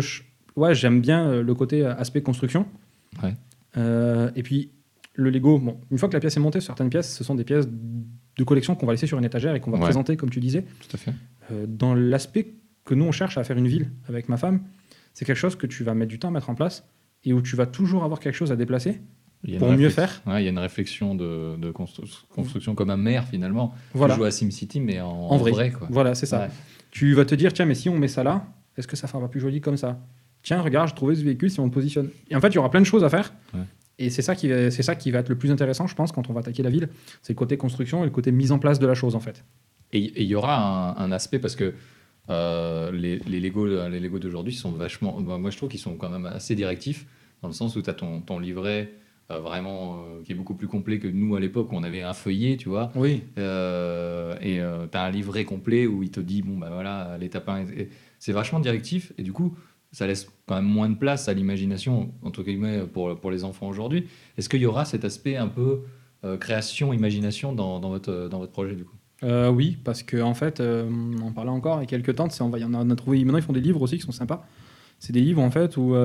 [0.55, 2.65] ouais, j'aime bien euh, le côté euh, aspect construction.
[3.23, 3.33] Ouais.
[3.77, 4.71] Euh, et puis
[5.13, 7.43] le Lego, bon, une fois que la pièce est montée, certaines pièces, ce sont des
[7.43, 9.83] pièces de collection qu'on va laisser sur une étagère et qu'on va Ouais.
[9.83, 10.63] présenter, comme tu disais.
[10.63, 11.13] Tout à fait.
[11.51, 12.53] Euh, dans l'aspect
[12.85, 14.61] que nous on cherche à faire une ville avec ma femme,
[15.13, 16.87] c'est quelque chose que tu vas mettre du temps à mettre en place
[17.23, 19.01] et où tu vas toujours avoir quelque chose à déplacer
[19.59, 20.21] pour mieux faire.
[20.27, 23.73] Ouais, il y a une réflexion de, de constru- construction comme un maire finalement.
[23.93, 25.71] Voilà, Tu joues à SimCity mais en, en vrai.
[25.71, 25.87] quoi.
[25.89, 26.41] Voilà, c'est ça.
[26.41, 26.49] Ouais.
[26.91, 28.45] Tu vas te dire, tiens, mais si on met ça là,
[28.77, 29.99] est-ce que ça fera pas plus joli comme ça?
[30.47, 32.09] Tiens, regarde, j'ai trouvé ce véhicule si on le positionne.
[32.29, 33.33] Et en fait, il y aura plein de choses à faire.
[33.53, 33.59] Ouais.
[33.99, 36.13] Et c'est ça, qui va- c'est ça qui va être le plus intéressant, je pense,
[36.13, 36.87] quand on va attaquer la ville.
[37.21, 39.43] C'est le côté construction et le côté mise en place de la chose, en fait.
[39.91, 41.73] Et il y aura un, un aspect parce que
[42.29, 45.19] euh, les, les Lego, les Lego d'aujourd'hui sont vachement.
[45.19, 47.05] bah, moi, je trouve qu'ils sont quand même assez directifs
[47.41, 48.91] dans le sens où tu as ton, ton livret
[49.31, 52.01] euh, vraiment euh, qui est beaucoup plus complet que nous à l'époque où on avait
[52.03, 52.91] un feuillet, tu vois.
[52.95, 53.23] Oui.
[53.37, 54.59] Euh, et
[54.91, 57.61] tu as un livret complet où il te dit bon, bah voilà, l'étape 1.
[57.67, 59.55] est- C'est vachement directif et du coup,
[59.97, 63.67] ça laisse quand même moins de place à l'imagination, entre guillemets, pour, pour les enfants
[63.67, 64.05] aujourd'hui.
[64.37, 65.79] Est-ce qu'il y aura cet aspect un peu
[66.23, 68.95] euh, création, imagination dans, dans, votre, dans votre projet du coup?
[69.23, 72.13] Euh, oui, parce que en fait, euh, on en parlait encore il y a quelques
[72.13, 72.27] temps.
[72.41, 73.23] On, va, on, a, on a trouvé.
[73.25, 74.47] Maintenant, ils font des livres aussi qui sont sympas.
[74.99, 75.95] C'est des livres en fait où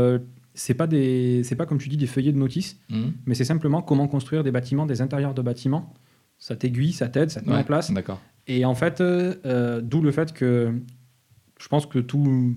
[0.55, 3.13] c'est pas des, c'est pas comme tu dis des feuillets de notices, Mhm.
[3.27, 5.93] mais c'est simplement comment construire des bâtiments, des intérieurs de bâtiments.
[6.39, 7.91] Ça t'aiguille, ça t'aide, ça te met en place.
[7.93, 8.23] D'accord.
[8.47, 10.73] Et en fait, d'où le fait que
[11.61, 12.57] je pense que tout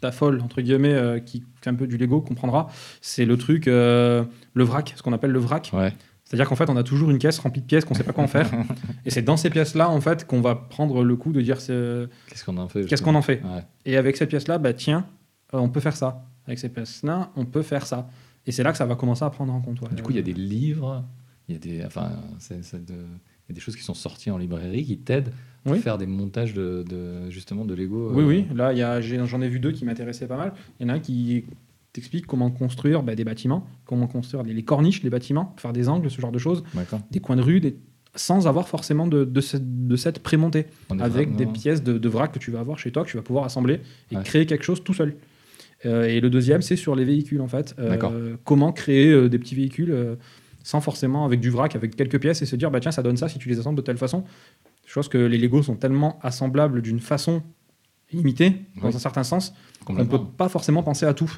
[0.00, 2.68] ta folle, entre guillemets, euh, qui fait un peu du Lego, comprendra,
[3.00, 5.70] c'est le truc, euh, le vrac, ce qu'on appelle le vrac.
[5.72, 5.92] Ouais.
[6.24, 8.12] C'est-à-dire qu'en fait, on a toujours une caisse remplie de pièces qu'on ne sait pas
[8.12, 8.48] quoi en faire.
[9.04, 12.44] et c'est dans ces pièces-là, en fait, qu'on va prendre le coup de dire Qu'est-ce
[12.44, 13.42] qu'on en fait qu'est-ce qu'on en fait.
[13.42, 13.62] Ouais.
[13.84, 15.06] Et avec cette pièce-là, bah, tiens,
[15.54, 16.24] euh, on peut faire ça.
[16.46, 18.08] Avec ces pièces-là, on peut faire ça.
[18.46, 19.80] Et c'est là que ça va commencer à prendre en compte.
[19.82, 19.88] ouais.
[19.94, 21.04] Du coup, il y a des livres,
[21.48, 22.12] il y a des, enfin,
[22.72, 22.94] de-
[23.48, 25.32] y a des choses qui sont sorties en librairie qui t'aident
[25.66, 25.78] à Oui.
[25.78, 28.10] faire des montages de, de- justement de Lego.
[28.14, 28.46] Oui, euh, oui.
[28.54, 30.52] Là, a- j'ai- j'en ai, vu deux qui m'intéressaient pas mal.
[30.78, 31.44] Il y en a un qui
[31.92, 35.88] t'explique comment construire bah, des bâtiments, comment construire les, les corniches des bâtiments, faire des
[35.88, 36.62] angles, ce genre de choses,
[37.10, 37.76] des coins de rue, des-
[38.16, 40.66] sans avoir forcément de, de, cette, de cette prémontée,
[40.98, 43.22] avec des pièces de, de vrac que tu vas avoir chez toi, que tu vas
[43.22, 44.22] pouvoir assembler et Ouais.
[44.24, 45.14] créer quelque chose tout seul.
[45.86, 47.74] Euh, et le deuxième, c'est sur les véhicules, en fait.
[47.78, 50.16] Euh, comment créer euh, des petits véhicules euh,
[50.62, 53.16] sans forcément avec du vrac, avec quelques pièces, et se dire, bah tiens, ça donne
[53.16, 54.24] ça si tu les assembles de telle façon.
[54.90, 57.44] Je pense que les Lego sont tellement assemblables d'une façon
[58.10, 61.32] limitée, dans un certain sens, qu'on ne peut pas forcément penser à tout.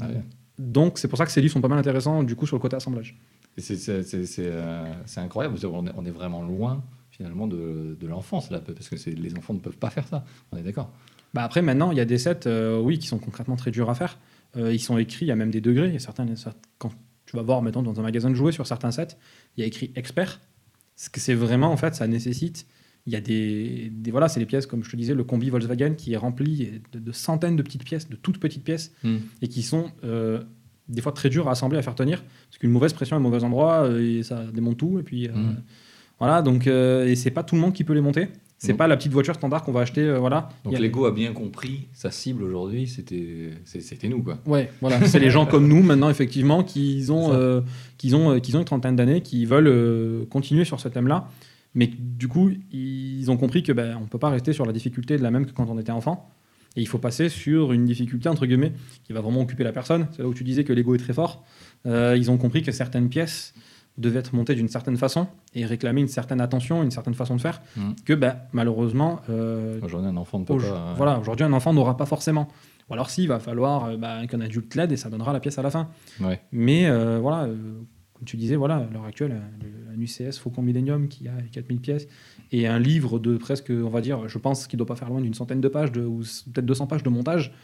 [0.00, 0.22] Ah ouais.
[0.58, 2.62] Donc, c'est pour ça que ces livres sont pas mal intéressants, du coup, sur le
[2.62, 3.20] côté assemblage.
[3.58, 8.88] C'est euh, c'est incroyable, est, on est vraiment loin finalement de, de l'enfance là, parce
[8.88, 10.24] que les enfants ne peuvent pas faire ça.
[10.50, 10.90] On est d'accord.
[11.34, 13.90] Bah après, maintenant, il y a des sets, euh, oui, qui sont concrètement très durs
[13.90, 14.18] à faire.
[14.56, 15.88] Euh, ils sont écrits, il y a même des degrés.
[15.88, 16.26] Il y a certains,
[16.78, 16.92] quand
[17.26, 19.18] tu vas voir, mettons, dans un magasin de jouets, sur certains sets,
[19.56, 20.40] il y a écrit expert.
[20.96, 22.66] C'est que c'est vraiment, en fait, ça nécessite.
[23.06, 25.50] Il y a des, des- voilà, c'est les pièces, comme je te disais, le combi
[25.50, 29.16] Volkswagen qui est rempli de, de centaines de petites pièces, de toutes petites pièces, Hmm.
[29.42, 30.42] et qui sont euh,
[30.88, 33.22] des fois très dures à assembler, à faire tenir, parce qu'une mauvaise pression à un
[33.22, 35.56] mauvais endroit, euh, et ça démonte tout, et puis euh, Mm.
[36.18, 38.28] voilà, donc et c'est pas tout le monde qui peut les monter.
[38.58, 40.48] C'est pas la petite voiture standard qu'on va acheter, euh, voilà.
[40.64, 44.38] Il Donc a- Lego a bien compris sa cible aujourd'hui, c'était c'était nous quoi.
[44.46, 47.60] Ouais, voilà, c'est les gens comme nous maintenant effectivement qui ont, euh,
[47.98, 51.28] qui ont, euh, qui ont une trentaine d'années, qui veulent euh, continuer sur ce thème-là,
[51.74, 55.18] mais du coup ils ont compris que ben on peut pas rester sur la difficulté
[55.18, 56.30] de la même que quand on était enfant,
[56.76, 58.72] et il faut passer sur une difficulté entre guillemets
[59.04, 60.06] qui va vraiment occuper la personne.
[60.12, 61.44] C'est là où tu disais que l'ego est très fort.
[61.86, 63.52] Ils ont compris que certaines pièces
[63.96, 67.40] devaient être montées d'une certaine façon et réclamer une certaine attention, une certaine façon de
[67.40, 67.94] faire, Mhm.
[68.04, 70.94] que ben, malheureusement euh, Aujourd'hui un enfant ne peut Au- pas.
[70.96, 72.48] voilà, aujourd'hui, un enfant n'aura pas forcément.
[72.90, 75.40] Ou alors, si, il va falloir euh, bah, qu'un adulte l'aide et ça donnera la
[75.40, 75.88] pièce à la fin.
[76.20, 76.40] Ouais.
[76.52, 77.46] Mais euh, voilà,
[78.14, 81.80] comme tu disais, voilà, à l'heure actuelle, le- un UCS Faucon Millennium qui a 4000
[81.80, 82.08] pièces
[82.50, 85.20] et un livre de presque, on va dire, je pense qu'il doit pas faire loin
[85.20, 87.54] d'une centaine de pages, de, ou peut-être 200 pages de montage,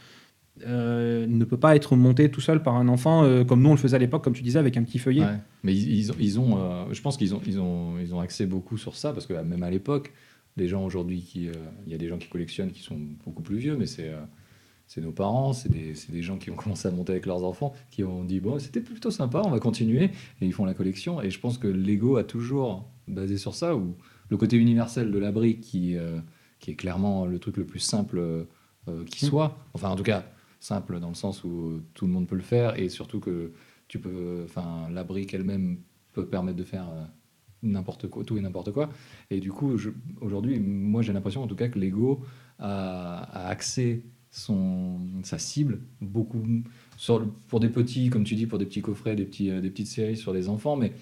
[0.66, 3.74] euh, ne peut pas être monté tout seul par un enfant euh, comme nous on
[3.74, 5.22] le faisait à l'époque, comme tu disais, avec un petit feuillet.
[5.22, 5.38] Ouais.
[5.62, 8.20] Mais ils, ils ont, ils ont, euh, je pense qu'ils ont, ils ont, ils ont
[8.20, 10.12] axé beaucoup sur ça parce que euh, même à l'époque,
[10.56, 11.48] les gens aujourd'hui qui,
[11.86, 14.12] il y a des gens qui collectionnent qui sont beaucoup plus vieux, mais c'est,
[14.88, 17.72] c'est nos parents, c'est des, des gens qui ont commencé à monter avec leurs enfants,
[17.90, 20.04] qui ont dit bon, c'était plutôt sympa, on va continuer,
[20.40, 21.22] et ils font la collection.
[21.22, 23.94] Et je pense que Lego a toujours basé sur ça, où
[24.28, 25.96] le côté universel de la brique qui,
[26.58, 28.20] qui est clairement le truc le plus simple
[29.06, 29.28] qui Mm.
[29.28, 30.24] soit, enfin en tout cas
[30.60, 33.52] simple dans le sens où tout le monde peut le faire, et surtout que
[33.88, 35.78] tu peux, enfin, la brique elle-même
[36.12, 37.04] peut permettre de faire euh,
[37.62, 38.90] n'importe quoi, tout et n'importe quoi.
[39.30, 39.76] Et du coup,
[40.20, 42.24] aujourd'hui, moi, j'ai l'impression, en tout cas, que Lego
[42.58, 46.44] a, a axé son, sa cible beaucoup
[46.96, 49.70] sur pour des petits, comme tu dis, pour des petits coffrets, des, petits, euh, des
[49.70, 50.92] petites séries sur les enfants, mais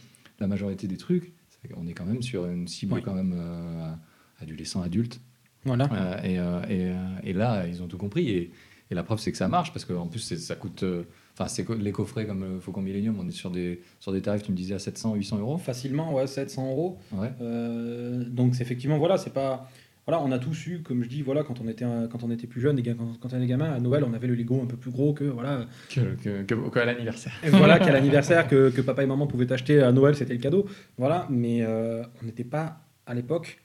[0.40, 1.34] la majorité des trucs,
[1.74, 3.92] qu'on est quand même sur une cible quand même euh,
[4.40, 5.20] adolescent, adulte.
[5.64, 5.88] Voilà.
[5.92, 6.94] Euh, et, euh,
[7.24, 8.30] et, et là, ils ont tout compris.
[8.30, 8.50] Et,
[8.90, 10.82] et la preuve, c'est que ça marche parce qu'en plus, ça coûte.
[10.82, 14.10] euh, Enfin, c'est co- les coffrets comme le Faucon Millennium, on est sur des, sur
[14.12, 15.56] des tarifs, tu me disais, à 700, 800 euros.
[15.58, 16.98] Facilement, ouais, 700 euros.
[17.12, 17.30] Ouais.
[17.40, 19.70] Euh, donc c'est effectivement voilà, c'est pas
[20.04, 22.46] voilà, on a tous eu comme je dis voilà quand on était quand on était
[22.48, 24.66] plus jeune et quand, quand on était gamin à Noël, on avait le Lego un
[24.66, 27.32] peu plus gros que voilà Que, que, que- qu'à l'anniversaire.
[27.44, 30.40] et voilà qu'à l'anniversaire que, que papa et maman pouvaient acheter à Noël, c'était le
[30.40, 30.66] cadeau.
[30.96, 33.62] Voilà, mais euh, on n'était pas à l'époque.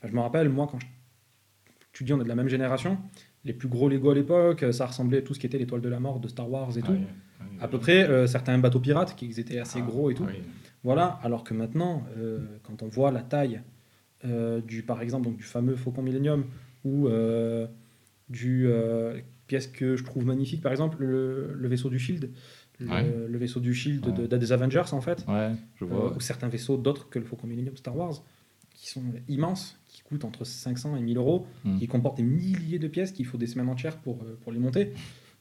[0.00, 0.86] enfin, je me rappelle moi quand je-
[1.92, 2.98] tu dis on est de la même génération,
[3.44, 5.88] les plus gros Lego à l'époque, ça ressemblait à tout ce qui était l'étoile de
[5.88, 6.96] la mort de Star Wars et tout.
[7.60, 10.26] À peu près euh, certains bateaux pirates qui étaient assez gros et tout.
[10.82, 13.60] Voilà, alors que maintenant, euh, quand on voit la taille
[14.24, 16.44] euh, du, par exemple, donc du fameux Faucon Millennium
[16.84, 17.66] ou euh,
[18.28, 22.30] du euh, pièce que je trouve magnifique, par exemple, le, le vaisseau du Shield,
[22.80, 23.14] le, Ouais.
[23.28, 24.26] le vaisseau du Shield Ouais.
[24.26, 26.10] de- des Avengers en fait, Ouais, je vois.
[26.10, 28.22] euh, ou certains vaisseaux d'autres que le Faucon Millennium Star Wars,
[28.74, 29.78] qui sont immenses,
[30.22, 31.78] entre 500 et 1000 euros, Mm.
[31.78, 34.58] qui comportent des milliers de pièces qu'il faut des semaines entières pour, euh, pour les
[34.58, 34.92] monter.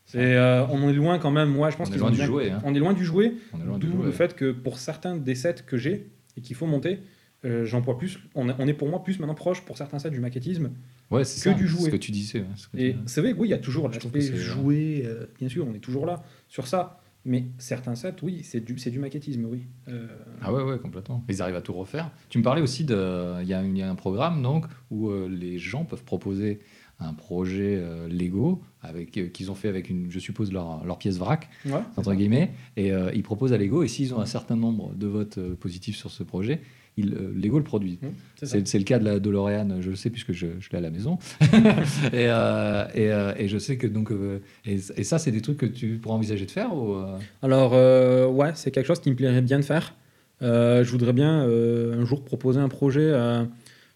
[0.06, 2.22] C'est, euh, on est loin quand même, moi je pense on est loin du.
[2.22, 2.62] Hein.
[2.66, 5.16] On est loin du jouet, On est loin du D'où le fait que pour certains
[5.16, 7.00] des sets que j'ai et qu'il faut monter,
[7.46, 8.20] euh, j'emploie plus.
[8.36, 10.72] On, est- on est pour moi plus maintenant proche pour certains sets du maquettisme.
[11.12, 11.86] Ouais, c'est que ça, du c'est jouet.
[11.86, 12.40] Ce que tu disais.
[12.40, 13.04] ouais, ce que tu Et disais.
[13.06, 15.80] c'est vrai oui, il y a toujours l'aspect c'est- jouet, euh, bien sûr, on est
[15.80, 17.00] toujours là sur ça.
[17.26, 19.68] Mais certains sets, oui, c'est du, c'est du maquettisme, oui.
[19.88, 20.08] Euh,
[20.42, 21.24] Ah ouais, ouais, complètement.
[21.30, 22.12] Ils arrivent à tout refaire.
[22.30, 23.42] Tu me parlais aussi de.
[23.42, 26.04] Il y, a un- il y a un programme donc où euh, les gens peuvent
[26.04, 26.60] proposer
[27.00, 31.18] un projet euh, Lego avec qu'ils ont fait avec une, je suppose leur, leur pièce
[31.18, 34.94] vrac ouais, entre guillemets, et ils proposent à Lego et s'ils ont un certain nombre
[34.94, 36.62] de votes positifs sur ce projet,
[36.98, 38.00] ils, euh, Lego le produit.
[38.02, 40.82] Mmh, c'est le cas de la DeLorean, je le sais puisque je, je l'ai à
[40.82, 41.18] la maison.
[41.42, 41.50] et,
[42.14, 44.12] euh, et, euh, et je sais que donc
[44.66, 46.98] et, et ça c'est des trucs que tu pourrais envisager de faire ou
[47.42, 47.74] Alors,
[48.34, 49.96] ouais, c'est quelque chose qui me plairait bien de faire.
[50.42, 53.14] Je voudrais bien un jour proposer un projet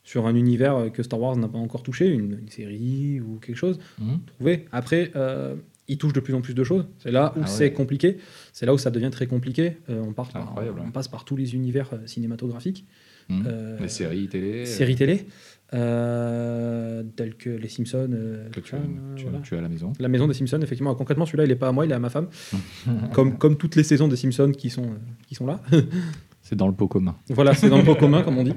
[0.03, 3.57] sur un univers que Star Wars n'a pas encore touché, une, une série ou quelque
[3.57, 3.77] chose.
[3.99, 4.65] hmm trouver.
[4.71, 5.55] Après, euh,
[5.89, 6.85] il touche de plus en plus de choses.
[6.99, 7.47] C'est là où Ah ouais.
[7.47, 8.17] c'est compliqué.
[8.53, 9.77] C'est là où ça devient très compliqué.
[9.89, 10.55] Euh, on, part par-
[10.93, 12.85] passe par tous les univers euh, cinématographiques,
[13.29, 15.27] hmm euh, les séries télé, séries télé,
[15.73, 18.09] euh, telles que les Simpsons.
[18.51, 18.79] que tu, as-
[19.15, 19.39] tu, voilà.
[19.39, 19.93] tu as à la maison.
[19.99, 20.93] La maison des Simpsons, effectivement.
[20.95, 22.27] Concrètement, celui-là, il n'est pas à moi, il est à ma femme.
[23.13, 24.91] comme, comme toutes les saisons des Simpsons qui sont,
[25.27, 25.61] qui sont là.
[26.41, 27.15] C'est dans le pot commun.
[27.29, 28.53] Voilà, c'est dans le pot commun, comme on dit.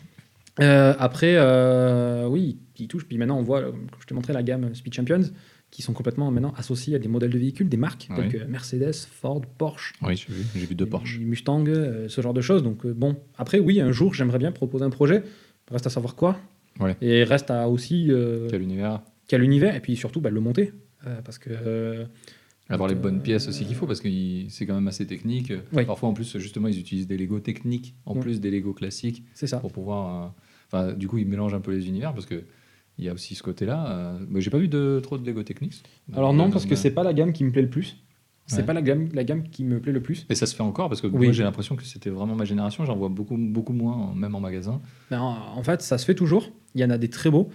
[0.58, 1.36] Après,
[2.26, 3.06] oui, il touche.
[3.06, 5.22] Puis maintenant, on voit, comme je t'ai montré la gamme Speed Champions,
[5.72, 8.16] qui sont complètement maintenant associés à des modèles de véhicules, des marques, Oui.
[8.16, 11.18] telles que Mercedes, Ford, Porsche, Oui, j'ai vu, j'ai vu deux Porsche.
[11.18, 12.62] les Mustang, euh, ce genre de choses.
[12.62, 15.24] Donc, euh, bon, après, oui, un jour, j'aimerais bien proposer un projet.
[15.70, 16.38] Reste à savoir quoi.
[16.78, 16.96] Ouais.
[17.00, 20.72] Et reste à aussi euh, Quel univers quel univers, et puis surtout bah, le monter.
[21.06, 22.04] Euh, parce que euh,
[22.68, 24.08] Avoir les bonnes euh, pièces aussi qu'il faut parce que
[24.50, 25.52] c'est quand même assez technique.
[25.72, 25.84] Oui.
[25.86, 28.20] Parfois, en plus, justement, ils utilisent des Lego techniques en Mm.
[28.20, 29.56] plus des Lego classiques C'est ça.
[29.58, 30.24] pour pouvoir.
[30.24, 30.28] euh,
[30.74, 32.42] Enfin, du coup, ils mélangent un peu les univers parce que
[32.98, 33.86] il y a aussi ce côté-là.
[33.90, 35.82] euh, mais j'ai pas vu de trop de Lego Technics.
[36.14, 37.96] Alors non, Euh, parce que c'est pas la gamme qui me plaît le plus.
[38.46, 38.62] C'est Ouais.
[38.64, 40.26] pas la gamme, la gamme qui me plaît le plus.
[40.28, 41.26] Et ça se fait encore parce que Oui.
[41.26, 42.84] moi j'ai l'impression que c'était vraiment ma génération.
[42.84, 44.80] J'en vois beaucoup, beaucoup moins, même en magasin.
[45.10, 46.50] Ben, en fait, ça se fait toujours.
[46.74, 47.50] Il y en a des très beaux.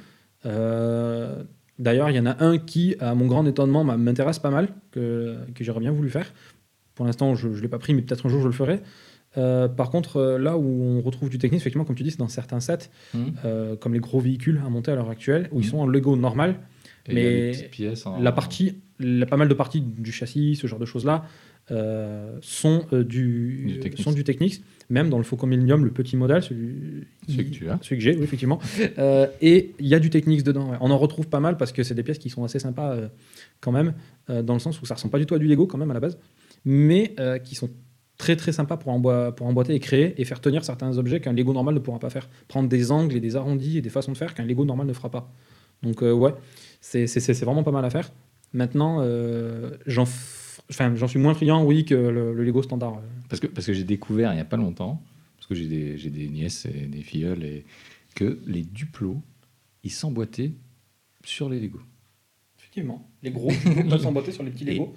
[0.46, 1.44] Euh,
[1.80, 5.38] D'ailleurs, il y en a un qui, à mon grand étonnement, m'intéresse pas mal, que,
[5.54, 6.34] que j'aurais bien voulu faire.
[6.96, 8.82] Pour l'instant, je ne l'ai pas pris, mais peut-être un jour je le ferai.
[9.38, 12.18] Euh, par contre, euh, là où on retrouve du technique, effectivement, comme tu dis, c'est
[12.20, 13.34] dans certains sets, Mhm.
[13.46, 15.70] euh, comme les gros véhicules à monter à l'heure actuelle, où ils Mhm.
[15.72, 16.56] sont en Lego normal.
[17.10, 18.04] Et Mais pièces.
[18.20, 21.24] La partie, la, pas mal de parties du châssis, ce genre de choses-là,
[22.42, 24.02] sont, du, Du Technics.
[24.04, 24.24] sont du.
[24.90, 27.78] Même dans le Faucon Millennium, le petit modèle, celui, Celui que tu as.
[27.82, 28.60] celui que j'ai, oui, effectivement.
[29.42, 30.72] Et il y a du Technics dedans.
[30.72, 30.78] ouais.
[30.82, 32.96] On en retrouve pas mal parce que c'est des pièces qui sont assez sympas
[33.62, 33.94] quand même,
[34.30, 35.94] dans le sens où ça ressemble pas du tout à du Lego quand même à
[35.94, 36.18] la base,
[36.66, 37.14] mais
[37.44, 37.70] qui sont
[38.18, 41.76] très très sympas pour, emboîter et créer et faire tenir certains objets qu'un Lego normal
[41.76, 42.28] ne pourra pas faire.
[42.48, 44.94] Prendre des angles et des arrondis et des façons de faire qu'un Lego normal ne
[44.94, 45.32] fera pas.
[45.84, 46.34] Donc euh, ouais,
[46.82, 48.12] c'est c'est- c'est- c'est vraiment pas mal à faire.
[48.54, 52.96] Maintenant, euh, j'en f- enfin, j'en suis moins friand, oui, que le, le Lego standard.
[52.96, 53.02] euh.
[53.30, 55.02] Parce que, parce que j'ai découvert il n'y a pas longtemps,
[55.38, 57.66] parce que j'ai des, des nièces et des filleuls, et
[58.16, 59.22] que les duplos,
[59.84, 60.54] ils s'emboîtaient
[61.24, 61.80] sur les Lego.
[62.58, 63.50] Effectivement, les gros
[63.90, 64.96] peuvent s'emboîter sur les petits Lego.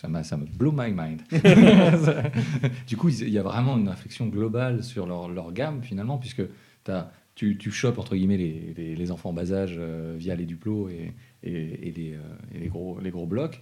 [0.00, 1.20] Ça m'a, ça me blow my mind.
[2.88, 6.42] du coup, il y a vraiment une réflexion globale sur leur, leur gamme finalement, puisque
[6.84, 10.34] t'as- tu, tu chopes entre guillemets les, les, les enfants en bas âge euh, via
[10.36, 12.18] les duplos et, et, et les, euh,
[12.54, 13.60] et les, gros, les gros blocs.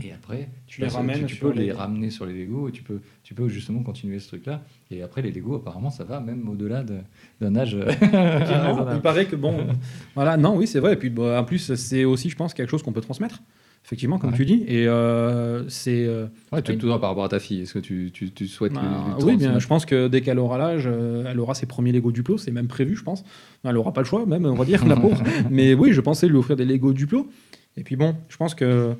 [0.00, 2.84] Et après, Tu les ramènes tu, peux les- les ramener sur les Lego et tu
[2.84, 4.62] peux, tu peux justement continuer ce truc-là.
[4.92, 7.00] Et après, les Lego, apparemment, ça va même au-delà de-
[7.40, 7.74] d'un âge.
[7.74, 9.66] Effectivement, il paraît que bon,
[10.14, 10.92] voilà, non, oui, c'est vrai.
[10.92, 13.42] Et puis, bah, en plus, c'est aussi, je pense, quelque chose qu'on peut transmettre.
[13.84, 14.36] Effectivement, comme Ouais.
[14.36, 14.62] tu dis.
[14.68, 16.04] Et euh, c'est.
[16.06, 17.62] euh, Ouais, tout, Une- tout par rapport à ta fille.
[17.62, 20.06] Est-ce que tu, tu, tu souhaites lui- bah, lui oui, transmettre bien, je pense que
[20.08, 22.38] dès qu'elle aura l'âge, euh, elle aura ses premiers Lego Duplo.
[22.38, 23.24] C'est même prévu, je pense.
[23.64, 25.22] Elle aura pas le choix, même, on va dire, la pauvre.
[25.50, 27.28] Mais oui, je pensais lui offrir des Lego Duplo.
[27.76, 28.92] Et puis bon, je pense que.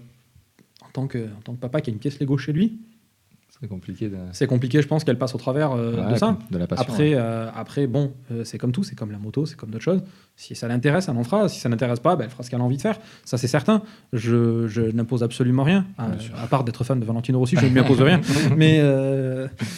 [0.82, 2.78] En tant, que, en tant que papa qui a une pièce Lego chez lui,
[3.60, 6.38] C'est compliqué de, c'est compliqué, je pense qu'elle passe au travers euh, de ça.
[6.50, 6.82] de la passion.
[6.82, 9.84] Après, euh, après, bon, euh, c'est comme tout, c'est comme la moto, c'est comme d'autres
[9.84, 10.02] choses.
[10.34, 11.46] Si ça l'intéresse, elle en fera.
[11.50, 12.98] Si ça n'intéresse pas, ben, elle fera ce qu'elle a envie de faire.
[13.26, 13.82] Ça, c'est certain.
[14.14, 15.84] Je, je n'impose absolument rien.
[15.98, 18.22] À part d'être fan de Valentino Rossi, je ne lui impose rien.
[18.56, 18.80] Mais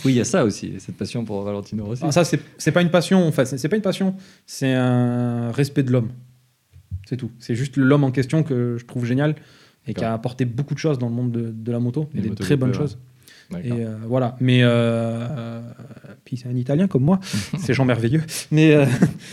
[0.04, 2.04] Oui, il y a ça aussi, cette passion pour Valentino Rossi.
[2.06, 3.26] ah, ça, c'est pas une passion.
[3.26, 4.14] Enfin, c'est pas une passion.
[4.46, 6.10] C'est un respect de l'homme.
[7.04, 7.32] C'est tout.
[7.40, 9.34] C'est juste l'homme en question que je trouve génial
[9.88, 12.20] et qui a apporté beaucoup de choses dans le monde de, de la moto, et
[12.20, 12.96] des très bonnes choses.
[13.64, 14.36] Et euh, voilà.
[14.40, 15.60] Mais euh, euh,
[16.24, 17.20] puis c'est un Italien comme moi.
[17.58, 18.22] c'est Jean merveilleux.
[18.50, 18.86] Mais euh,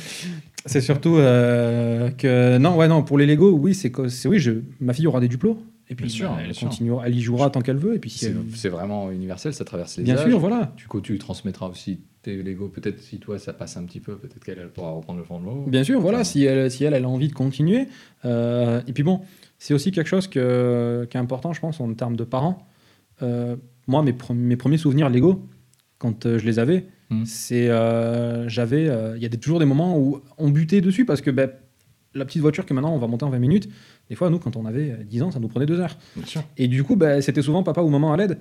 [0.66, 3.04] c'est surtout que non, ouais, non.
[3.04, 4.40] Pour les Lego, oui, c'est que c'est oui.
[4.40, 5.58] Je, ma fille aura des duplos.
[5.92, 6.68] Et puis Bien sûr, bah, bien elle sûr.
[6.70, 7.96] continuera, elle y jouera tant qu'elle veut.
[7.96, 10.30] Et puis si C'est elle- vraiment universel, ça traverse les bien âges.
[10.30, 10.72] sûr, voilà.
[10.78, 12.68] Du coup, tu transmettras aussi tes Lego.
[12.68, 15.66] Peut-être si toi ça passe un petit peu, peut-être qu'elle elle pourra reprendre le flambeau.
[15.68, 17.88] Bien sûr, voilà, si elle, si elle, elle a envie de continuer.
[18.26, 19.22] Et puis bon,
[19.58, 22.68] c'est aussi quelque chose que, qui est important, je pense, en termes de parents.
[23.24, 23.56] Euh,
[23.90, 25.42] moi, mes, pre- mes premiers souvenirs Lego,
[25.98, 27.26] quand euh, je les avais, Mhm.
[27.26, 31.06] c'est euh, j'avais, euh, il y a des- toujours des moments où on butait dessus
[31.06, 31.50] parce que ben,
[32.14, 33.68] la petite voiture que maintenant on va monter en 20 minutes,
[34.10, 35.98] des fois, nous, quand on avait euh, 10 ans, ça nous prenait 2 heures.
[36.58, 38.38] Et du coup, ben, c'était souvent papa ou maman à l'aide.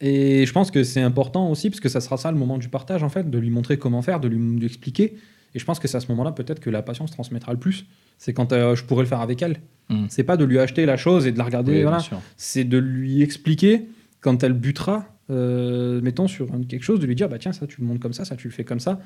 [0.00, 2.68] Et je pense que c'est important aussi, parce que ça sera ça le moment du
[2.68, 5.16] partage, en fait, de lui montrer comment faire, de lui, de lui expliquer.
[5.54, 7.58] Et je pense que c'est à ce moment-là, peut-être, que la passion se transmettra le
[7.60, 7.86] plus.
[8.18, 9.58] C'est quand euh, je pourrai le faire avec elle.
[9.90, 10.06] Mhm.
[10.08, 11.98] C'est pas de lui acheter la chose et de la regarder, Oui, voilà.
[12.36, 13.86] C'est de lui expliquer
[14.24, 17.80] quand elle butera, euh, mettons sur quelque chose, de lui dire, bah tiens, ça tu
[17.82, 18.98] le montes comme ça, ça tu le fais comme ça.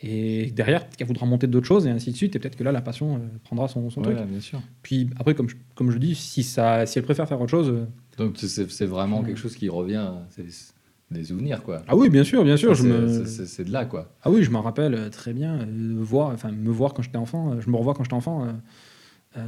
[0.00, 2.36] Et derrière, peut-être qu'elle voudra monter d'autres choses et ainsi de suite.
[2.36, 4.28] Et peut-être que là, la passion euh, prendra son, son Ouais, truc.
[4.28, 4.60] bien sûr.
[4.82, 7.70] Puis après, comme je, comme je dis, si, ça, si elle préfère faire autre chose,
[7.70, 7.86] euh,
[8.18, 10.06] Donc c'est vraiment quelque chose qui revient,
[11.10, 11.82] des souvenirs quoi.
[11.88, 12.74] Ah oui, bien sûr, bien sûr.
[12.74, 13.24] Je me...
[13.24, 14.14] c'est- de là quoi.
[14.22, 15.60] Ah oui, je m'en rappelle très bien.
[15.60, 17.58] euh, voir, enfin, me voir quand j'étais enfant.
[17.60, 18.46] je me revois quand j'étais enfant.
[19.36, 19.42] euh,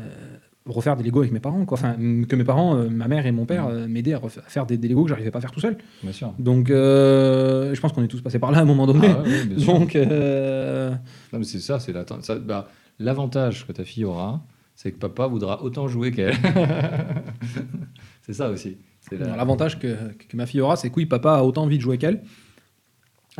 [0.70, 1.78] refaire des Lego avec mes parents, quoi.
[1.78, 4.66] Enfin, m- que mes parents, euh, ma mère et mon père, euh, m'aidaient à, faire
[4.66, 5.76] des, des Lego que j'arrivais pas à faire tout seul.
[6.02, 6.32] Bien sûr.
[6.38, 9.08] Donc, euh, je pense qu'on est tous passés par là à un moment donné.
[9.10, 9.72] Ah ouais, ouais, bien sûr.
[9.74, 10.90] Donc, euh,
[11.32, 11.92] Non, mais c'est ça, c'est
[12.22, 12.68] ça- bah,
[12.98, 14.42] l'avantage que ta fille aura,
[14.74, 16.34] c'est que papa voudra autant jouer qu'elle.
[18.22, 18.78] c'est ça aussi.
[19.00, 19.88] C'est la- l'avantage que,
[20.28, 22.22] que ma fille aura, c'est que oui, papa a autant envie de jouer qu'elle.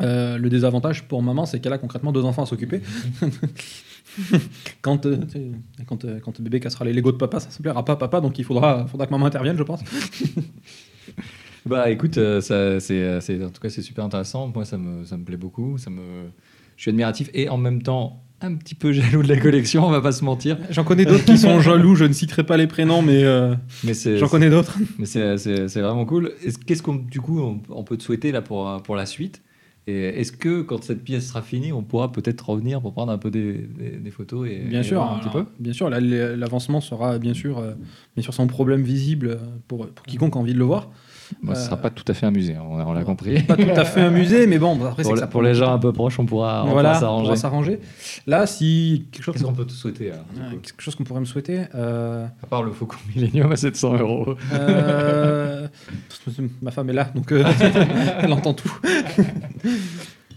[0.01, 2.81] Euh, le désavantage pour maman, c'est qu'elle a concrètement deux enfants à s'occuper.
[4.83, 5.19] quand, euh,
[5.87, 8.21] quand, euh, quand bébé cassera les Lego de papa, ça ne plaira pas à papa,
[8.21, 9.81] donc il faudra, faudra que maman intervienne, je pense.
[11.67, 14.51] Bah écoute, euh, ça, c'est, euh, c'est- en tout cas c'est super intéressant.
[14.55, 15.77] Moi ça me, ça me plaît beaucoup.
[15.77, 16.01] Ça me,
[16.77, 19.87] je suis admiratif et en même temps un petit peu jaloux de la collection.
[19.87, 20.57] On va pas se mentir.
[20.71, 23.55] J'en connais d'autres qui sont jaloux, je ne citerai pas les prénoms, mais euh,
[23.85, 24.79] Mais c'est, j'en connais d'autres.
[24.99, 26.33] mais c'est, c'est, c'est vraiment cool.
[26.43, 29.05] Est-ce- Qu'est-ce qu'on, du coup, on, on peut te souhaiter là pour, euh, pour la
[29.05, 29.43] suite?
[29.87, 33.31] Est-ce que quand cette pièce sera finie, on pourra peut-être revenir pour prendre un peu
[33.31, 36.81] des, des- des photos et Bien et sûr, voir un petit peu bien sûr, l'avancement
[36.81, 37.75] sera bien sûr, euh,
[38.17, 40.91] bien sûr sans problème visible pour, pour quiconque a envie de le voir.
[41.43, 43.43] Bon, ce Euh, sera pas tout à fait amusé, hein, on, on l'a compris.
[43.43, 45.43] Pas tout à fait un musée, mais bon, après c'est Pour, que la- ça pour
[45.43, 47.25] les gens un peu proches, on pourra, voilà, on s'arranger.
[47.25, 47.81] pourra s'arranger.
[48.27, 51.05] Là, si quelque chose, Qu'est-ce qu'on peut te souhaiter alors, euh, coup quelque chose qu'on
[51.05, 54.35] pourrait me souhaiter, euh, À part le Faucon Millennium à 700 euros.
[54.53, 55.69] euh,
[56.63, 57.45] ma femme est là, donc euh,
[58.23, 58.73] elle entend tout.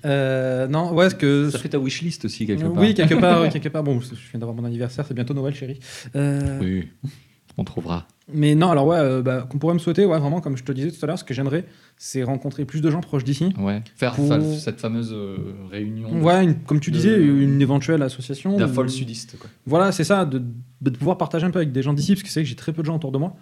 [0.06, 2.74] Euh, non, ouais, ce que Ça fait ta wishlist aussi quelque part.
[2.76, 3.84] oui, quelque part, oui, quelque part.
[3.84, 5.80] Bon, je viens d'avoir mon anniversaire, c'est bientôt Noël, chérie.
[6.18, 6.90] Euh, Oui,
[7.58, 8.06] on trouvera.
[8.34, 10.72] Mais non, alors ouais, euh, bah, qu'on pourrait me souhaiter, ouais, vraiment, comme je te
[10.72, 11.66] disais tout à l'heure, ce que j'aimerais,
[11.98, 13.54] c'est rencontrer plus de gens proches d'ici.
[13.60, 13.82] Ouais.
[13.96, 15.38] Faire Pour- fa- cette fameuse euh,
[15.72, 18.56] réunion Ouais, une- comme tu de- disais, une éventuelle association.
[18.58, 19.38] ou- folle sudiste.
[19.40, 19.50] Quoi.
[19.68, 20.42] Voilà, c'est ça, de,
[20.82, 22.74] de pouvoir partager un peu avec des gens d'ici, parce que c'est que j'ai très
[22.74, 23.36] peu de gens autour de moi.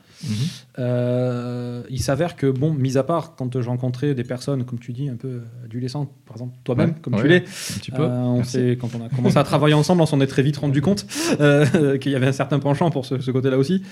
[0.79, 4.93] Euh, il s'avère que, bon, mis à part quand j'ai rencontré des personnes, comme tu
[4.93, 8.03] dis, un peu adolescentes, par exemple toi-même, Ouais, comme ouais, tu l'es, Un petit peu.
[8.03, 10.57] euh, on s'est- quand on a commencé à travailler ensemble, on s'en est très vite
[10.57, 11.05] rendu compte
[12.01, 13.83] qu'il y avait un certain penchant pour ce, ce côté-là aussi.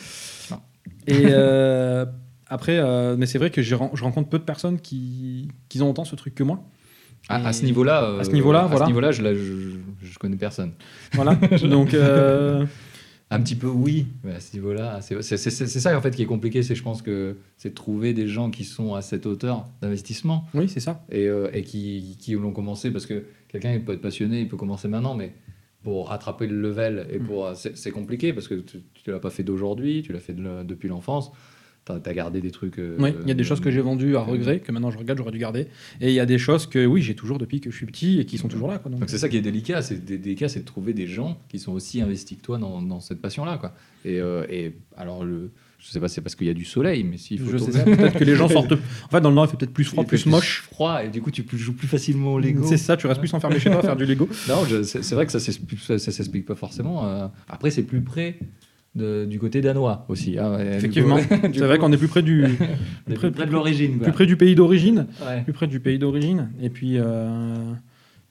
[1.09, 2.05] Et euh,
[2.47, 5.89] après, euh, mais c'est vrai que ren- je rencontre peu de personnes qui, qui ont
[5.89, 6.63] autant ce truc que moi.
[7.27, 8.85] À, à Et- ce niveau-là, euh, à ce niveau-là, à voilà.
[8.85, 9.41] ce niveau-là, je, la- je,
[10.03, 10.71] je connais personne.
[11.13, 11.35] Voilà.
[11.63, 12.65] Donc, euh,
[13.31, 14.07] Un petit peu, oui.
[14.23, 16.63] Mais à ce niveau-là, c'est c'est- c'est- c'est ça en fait qui est compliqué.
[16.63, 20.45] C'est je pense que c'est de trouver des gens qui sont à cette hauteur d'investissement.
[20.55, 21.03] oui, c'est ça.
[21.11, 24.47] et, euh, et qui, qui l'ont commencé parce que quelqu'un il peut être passionné, il
[24.47, 25.33] peut commencer maintenant, mais
[25.83, 29.29] pour rattraper le level et pour euh, c'est compliqué parce que tu, tu l'as pas
[29.29, 31.31] fait d'aujourd'hui, tu l'as fait de depuis l'enfance.
[31.85, 32.77] T'as as gardé des trucs.
[32.77, 34.97] euh, Oui, il y a des choses que j'ai vendues à regret, que maintenant je
[34.99, 35.67] regarde, j'aurais dû garder.
[36.01, 38.19] Et il y a des choses que, oui, j'ai toujours depuis que je suis petit
[38.19, 38.77] et qui sont toujours là.
[38.77, 39.03] Quoi, donc.
[39.07, 41.71] C'est ça qui est délicat, c'est dé- délicat, c'est de trouver des gens qui sont
[41.71, 43.73] aussi investis que toi dans, dans cette passion-là, quoi.
[44.05, 45.49] Et, euh, et alors le,
[45.79, 47.83] je sais pas, c'est parce qu'il y a du soleil, mais faut je sais ça,
[47.83, 48.73] peut-être que les gens sortent.
[49.05, 50.63] En fait, dans le Nord, il fait peut-être plus froid, fait plus moche.
[50.71, 52.63] froid, et du coup tu joues plus facilement au Lego.
[52.67, 54.27] C'est ça, tu restes plus enfermé chez toi à faire du Lego.
[54.49, 57.07] Non, c'est vrai que ça s'explique ça s'explique pas forcément.
[57.07, 57.27] euh.
[57.47, 58.37] Après, c'est plus près
[58.95, 60.37] de- du côté danois aussi.
[60.37, 61.17] hein, Effectivement.
[61.53, 62.43] C'est vrai qu'on est plus près du,
[63.05, 63.99] plus près de l'origine.
[63.99, 65.05] plus près du pays d'origine.
[65.25, 65.43] Ouais.
[65.43, 66.49] plus près du pays d'origine.
[66.61, 67.55] Et puis, euh,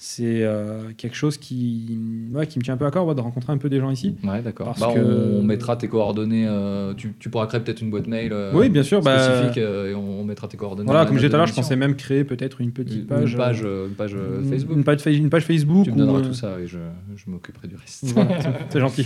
[0.01, 1.99] c'est euh, quelque chose qui,
[2.33, 3.91] ouais, qui me tient un peu à cœur ouais, de rencontrer un peu des gens
[3.91, 4.15] ici.
[4.23, 4.67] Ouais, d'accord.
[4.69, 5.01] Parce Bah, que-
[5.41, 6.47] on, mettra tes coordonnées.
[6.49, 9.03] euh, tu, tu pourras créer peut-être une boîte mail euh, oui, bien sûr.
[9.03, 10.87] Bah, spécifique et on, on mettra tes coordonnées.
[10.87, 13.33] voilà, comme disais tout à l'heure, je pensais même créer peut-être une petite page.
[13.33, 14.15] Une page, une page
[14.49, 14.77] Facebook.
[14.77, 15.85] Une page, fa- une page Facebook.
[15.85, 16.79] Tu me donneras tout ça et je,
[17.17, 18.05] je m'occuperai du reste.
[18.15, 18.39] Voilà,
[18.71, 19.03] c'est gentil.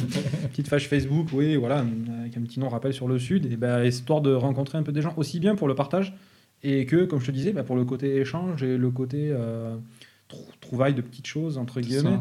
[0.50, 1.86] Petite page Facebook, oui, voilà,
[2.20, 4.92] avec un petit nom rappel sur le sud, et bah, histoire de rencontrer un peu
[4.92, 6.14] des gens, aussi bien pour le partage,
[6.62, 9.32] et que, comme je te disais, bah, pour le côté échange et le côté
[10.32, 12.18] euh, trou- trouvaille de petites choses, entre guillemets.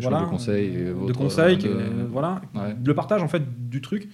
[0.00, 0.66] Voilà, de conseils.
[0.68, 2.40] et euh, de conseils, de- euh, voilà.
[2.54, 2.74] Ouais.
[2.84, 4.08] Le partage, en fait, du truc.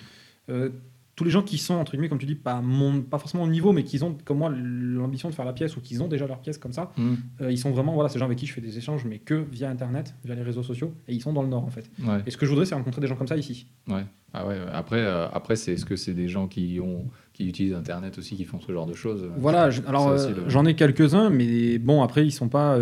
[0.49, 0.69] euh,
[1.17, 3.49] tous les gens qui sont, entre guillemets, comme tu dis, pas, mon, pas forcément au
[3.49, 6.27] niveau, mais qui ont, comme moi, l'ambition de faire la pièce ou qui ont déjà
[6.27, 7.15] leur pièce comme ça, Hmm.
[7.41, 9.33] euh, ils sont vraiment, voilà, ces gens avec qui je fais des échanges, mais que
[9.51, 11.91] via Internet, via les réseaux sociaux, et ils sont dans le Nord, en fait.
[12.07, 12.19] Ouais.
[12.27, 13.67] Et ce que je voudrais, c'est rencontrer des gens comme ça ici.
[13.89, 14.05] Ouais.
[14.35, 14.59] Ah ouais.
[14.71, 18.37] Après, euh, après, c'est est-ce que c'est des gens qui ont qui utilisent Internet aussi
[18.37, 19.27] qui font ce genre de choses?
[19.39, 22.77] Voilà, je- alors euh, le- j'en ai quelques-uns, mais bon, après, ils sont pas.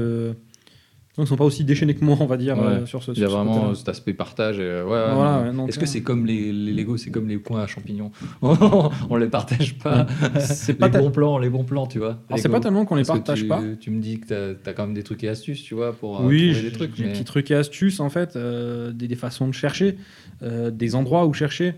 [1.18, 2.64] Euh, ils sont pas aussi déchaînés que moi, on va dire, Ouais.
[2.64, 3.74] euh, sur ce Il y a vraiment côté-là.
[3.76, 4.58] cet aspect partage.
[4.58, 5.44] Et, euh, ouais, ouais, Voilà, non.
[5.50, 7.66] ouais, donc, Est-ce que euh, c'est comme les, les Lego, c'est comme les coins à
[7.66, 8.10] champignons
[8.42, 10.06] On les partage pas.
[10.40, 12.18] C'est les pas, tel- bons plans, les bons plans, tu vois.
[12.28, 12.52] alors, c'est Lego.
[12.54, 13.62] pas tellement qu'on les partage tu, pas.
[13.80, 14.26] Tu me dis que
[14.62, 16.72] tu as, quand même des trucs et astuces, tu vois, pour euh, Oui, trouver des
[16.76, 16.96] trucs.
[16.96, 19.96] des mais- petits trucs et astuces, en fait, euh, des, des façons de chercher,
[20.42, 21.74] euh, des endroits où chercher.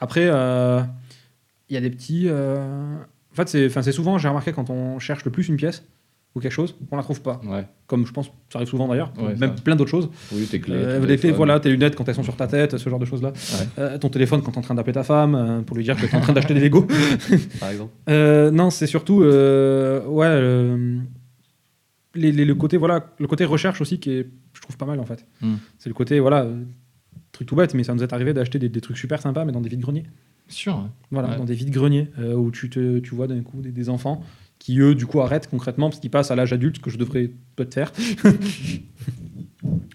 [0.00, 0.80] Après, euh,
[1.68, 2.24] il y a des petits.
[2.28, 2.96] euh,
[3.32, 5.84] En fait, c'est c'est souvent, j'ai remarqué, quand on cherche le plus une pièce
[6.36, 7.40] ou quelque chose, on la trouve pas.
[7.44, 9.62] Ouais, Comme je pense, ça arrive souvent d'ailleurs, Ouais, même ça.
[9.64, 10.08] plein d'autres choses.
[10.32, 10.74] oui, tes clés.
[10.76, 13.30] Euh, voilà, tes lunettes quand elles sont sur ta tête, ce genre de choses-là.
[13.30, 13.66] Ouais.
[13.78, 15.96] Euh, ton téléphone quand tu es en train d'appeler ta femme euh, pour lui dire
[15.96, 16.86] que tu es en train d'acheter des Lego.
[17.60, 17.92] Par exemple.
[18.10, 20.40] Euh, non, c'est surtout ouais,
[22.14, 25.00] les- les- le, côté, voilà, le côté recherche aussi qui est, je trouve, pas mal
[25.00, 25.26] en fait.
[25.42, 25.54] Hmm.
[25.78, 26.46] C'est le côté, voilà,
[27.32, 29.52] truc tout bête, mais ça nous est arrivé d'acheter des, des trucs super sympas, mais
[29.52, 30.04] dans des vides-greniers.
[30.48, 30.74] Sûr.
[30.76, 30.90] hein.
[31.10, 34.22] Voilà, dans des vides-greniers euh, où tu, te, tu vois d'un coup des, des enfants
[34.58, 37.30] qui, eux, du coup, arrêtent concrètement parce qu'ils passent à l'âge adulte, que je devrais
[37.56, 37.92] peut-être faire.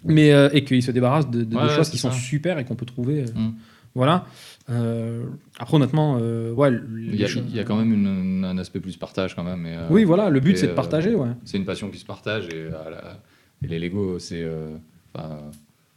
[0.06, 2.86] mais, euh, et qu'ils se débarrassent de, Ouais, choses qui sont super et qu'on peut
[2.86, 3.24] trouver.
[3.24, 3.52] euh, Hmm.
[3.94, 4.26] Voilà.
[4.70, 5.26] Euh,
[5.60, 6.72] après, honnêtement, ouais.
[6.98, 9.66] Il y, a, il y a quand même une- un aspect plus partage quand même.
[9.66, 11.28] et, Oui, voilà, le but c'est de partager, ouais.
[11.44, 13.20] c'est une passion qui se partage et, à la-
[13.64, 14.48] et les Lego, c'est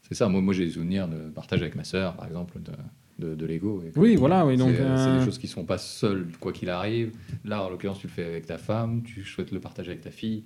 [0.02, 0.28] c'est ça.
[0.28, 2.72] Moi, moi j'ai des souvenirs de partage avec ma sœur, par exemple, de,
[3.18, 3.82] de, de Lego.
[3.96, 6.70] Oui, voilà, oui, c'est- donc, C'est euh, des choses qui sont pas seules, quoi qu'il
[6.70, 7.12] arrive.
[7.44, 10.10] Là, en l'occurrence, tu le fais avec ta femme, tu souhaites le partager avec ta
[10.10, 10.44] fille.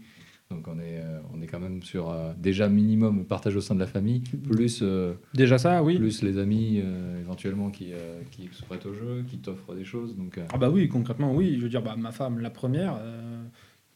[0.51, 3.75] Donc on est, euh, on est quand même sur euh, déjà minimum partage au sein
[3.75, 5.99] de la famille, plus, euh, Déjà ça, oui.
[5.99, 9.85] plus les amis euh, éventuellement qui, euh, qui se prêtent au jeu, qui t'offrent des
[9.85, 10.17] choses.
[10.17, 11.57] Donc, euh, Ah bah oui, concrètement, oui.
[11.59, 12.95] Je veux dire, bah, ma femme, la première,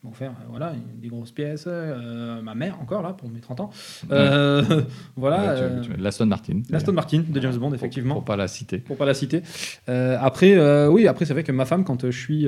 [0.03, 1.65] m'a offert euh, voilà, des grosses pièces.
[1.67, 3.71] euh, ma mère, encore là, pour mes 30 ans.
[4.11, 4.63] Euh,
[5.17, 5.55] voilà.
[5.55, 6.63] ouais, tu- euh, tu- l'Aston Martin.
[6.71, 8.15] L'Aston Martin de James Bond, Pour- effectivement.
[8.15, 8.79] Pour, pas la citer.
[8.79, 9.43] pour pas la citer.
[9.89, 12.47] Euh, après, oui, après c'est vrai que ma femme, quand je suis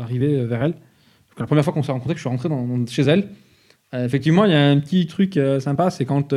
[0.00, 0.74] arrivé vers elle,
[1.38, 3.28] la première fois qu'on s'est rencontrés, que je suis rentré dans, dans- chez elle,
[3.92, 6.32] effectivement, il y a un petit truc sympa, c'est quand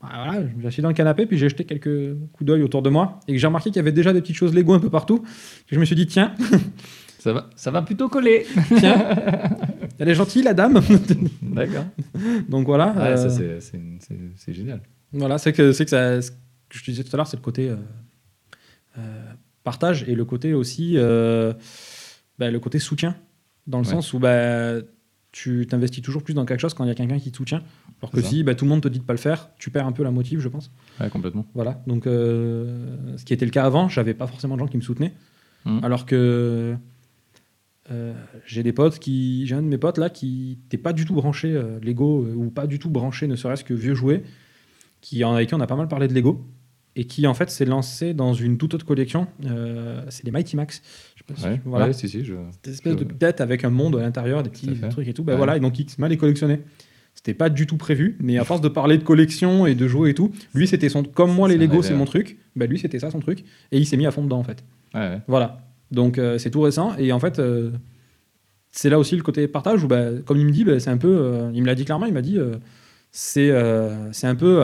[0.00, 2.62] bah, voilà, je me suis assis dans le canapé, puis j'ai jeté quelques coups d'œil
[2.62, 4.72] autour de moi, et que j'ai remarqué qu'il y avait déjà des petites choses Lego
[4.72, 5.18] un peu partout.
[5.18, 6.32] que je me suis dit, tiens,
[7.18, 8.46] Ça va, ça va plutôt coller.
[8.76, 9.08] tiens,
[9.98, 10.80] elle est gentille, la dame.
[11.42, 11.84] D'accord.
[12.48, 12.92] Donc voilà.
[12.92, 14.80] Ouais, euh, ça, c'est- c'est c'est- c'est génial.
[15.12, 16.36] Voilà, c'est que, c'est que ça, ce que
[16.70, 17.76] je te disais tout à l'heure, c'est le côté euh,
[18.98, 19.32] euh,
[19.64, 21.52] partage et le côté aussi, euh,
[22.38, 23.16] bah, le côté soutien,
[23.66, 23.92] dans le Ouais.
[23.92, 24.74] sens où bah,
[25.32, 27.62] tu t'investis toujours plus dans quelque chose quand il y a quelqu'un qui te soutient.
[28.00, 29.86] Alors que si bah, tout le monde te dit de pas le faire, tu perds
[29.86, 30.70] un peu la motive, je pense.
[31.00, 31.46] Ouais, complètement.
[31.54, 34.76] Voilà, donc euh, ce qui était le cas avant, j'avais pas forcément de gens qui
[34.76, 35.12] me soutenaient.
[35.64, 35.80] Mhm.
[35.84, 36.76] Alors que
[37.90, 38.12] euh,
[38.46, 39.46] j'ai des potes qui.
[39.46, 42.34] J'ai un de mes potes là qui n'était pas du tout branché euh, Lego euh,
[42.34, 44.22] ou pas du tout branché, ne serait-ce que vieux jouets,
[45.00, 46.44] qui, en- avec qui on a pas mal parlé de Lego
[46.96, 49.28] et qui en fait s'est lancé dans une toute autre collection.
[50.08, 50.82] c'est les Mighty Max.
[51.14, 51.86] Je sais pas si- voilà.
[51.86, 52.24] ouais, si, si.
[52.24, 52.34] Je...
[52.52, 55.22] Cette espèce de tête avec un monde à l'intérieur, des petits trucs et tout.
[55.24, 55.36] Ben Ouais.
[55.38, 56.60] voilà, et donc il se à les collectionner.
[57.14, 60.10] C'était pas du tout prévu, mais à force de parler de collection et de jouer
[60.10, 61.02] et tout, lui c'était son.
[61.02, 63.40] Comme moi, les Lego c'est mon truc, ben lui c'était ça son truc,
[63.72, 64.62] et il s'est mis à fond dedans en fait.
[65.26, 65.67] Voilà.
[65.90, 67.70] Donc euh, c'est tout récent, et en fait, euh,
[68.70, 70.98] c'est là aussi le côté partage où, bah, comme il me dit, bah, c'est un
[70.98, 71.08] peu.
[71.08, 72.38] euh, il me l'a dit clairement, il m'a dit,
[73.10, 74.62] c'est un peu,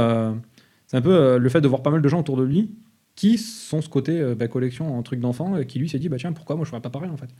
[0.87, 2.71] c'est un peu le fait de voir pas mal de gens autour de lui
[3.17, 6.33] qui sont ce côté bah, collection en truc d'enfant, qui lui s'est dit, bah tiens,
[6.33, 7.31] pourquoi moi je ferais pas pareil en fait.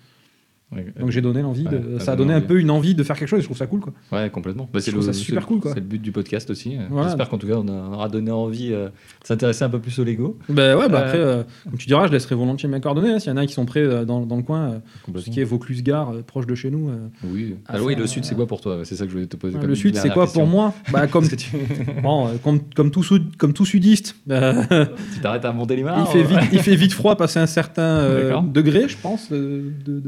[0.73, 3.17] Ouais, Donc j'ai donné l'envie, de, ça a donné un peu une envie de faire
[3.17, 3.93] quelque chose, et je trouve ça cool quoi.
[4.11, 4.69] Ouais, complètement.
[4.73, 5.71] Bah, c'est trouve le, ça super cool, quoi.
[5.73, 6.77] C'est le but du podcast aussi.
[6.77, 6.81] euh.
[6.91, 7.07] Voilà.
[7.09, 8.93] J'espère qu'en tout cas, on a- aura donné envie euh, de
[9.27, 10.37] s'intéresser un peu plus au Lego.
[10.49, 13.19] Bah ouais, bah Euh, après, euh, comme tu diras, je laisserai volontiers mes coordonnées, hein,
[13.21, 14.81] s'il y en a qui sont prêts euh, dans, dans le coin,
[15.17, 16.91] ce qui est Vaucluse-Gare, proche de chez nous.
[17.23, 17.55] Oui.
[17.69, 18.81] Alors oui, faire, le sud, c'est quoi pour toi?
[18.85, 19.57] C'est ça que je voulais te poser.
[19.59, 20.41] comme le sud, c'est quoi question.
[20.41, 20.75] pour moi?
[20.93, 21.25] Bah, comme,
[22.03, 26.49] bon, comme, comme, tout, sud- comme tout sudiste, tu t'arrêtes à Montélimar il, fait vite,
[26.53, 30.01] il fait vite froid passer un certain degré, je pense, de, de-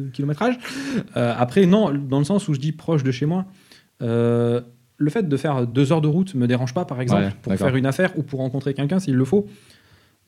[1.16, 3.44] Euh, après, non, dans le sens où je dis proche de chez moi,
[4.02, 4.60] euh,
[4.98, 7.52] le fait de faire deux heures de route me dérange pas, par exemple, Ouais, pour
[7.54, 9.46] faire une affaire ou pour rencontrer quelqu'un s'il le faut.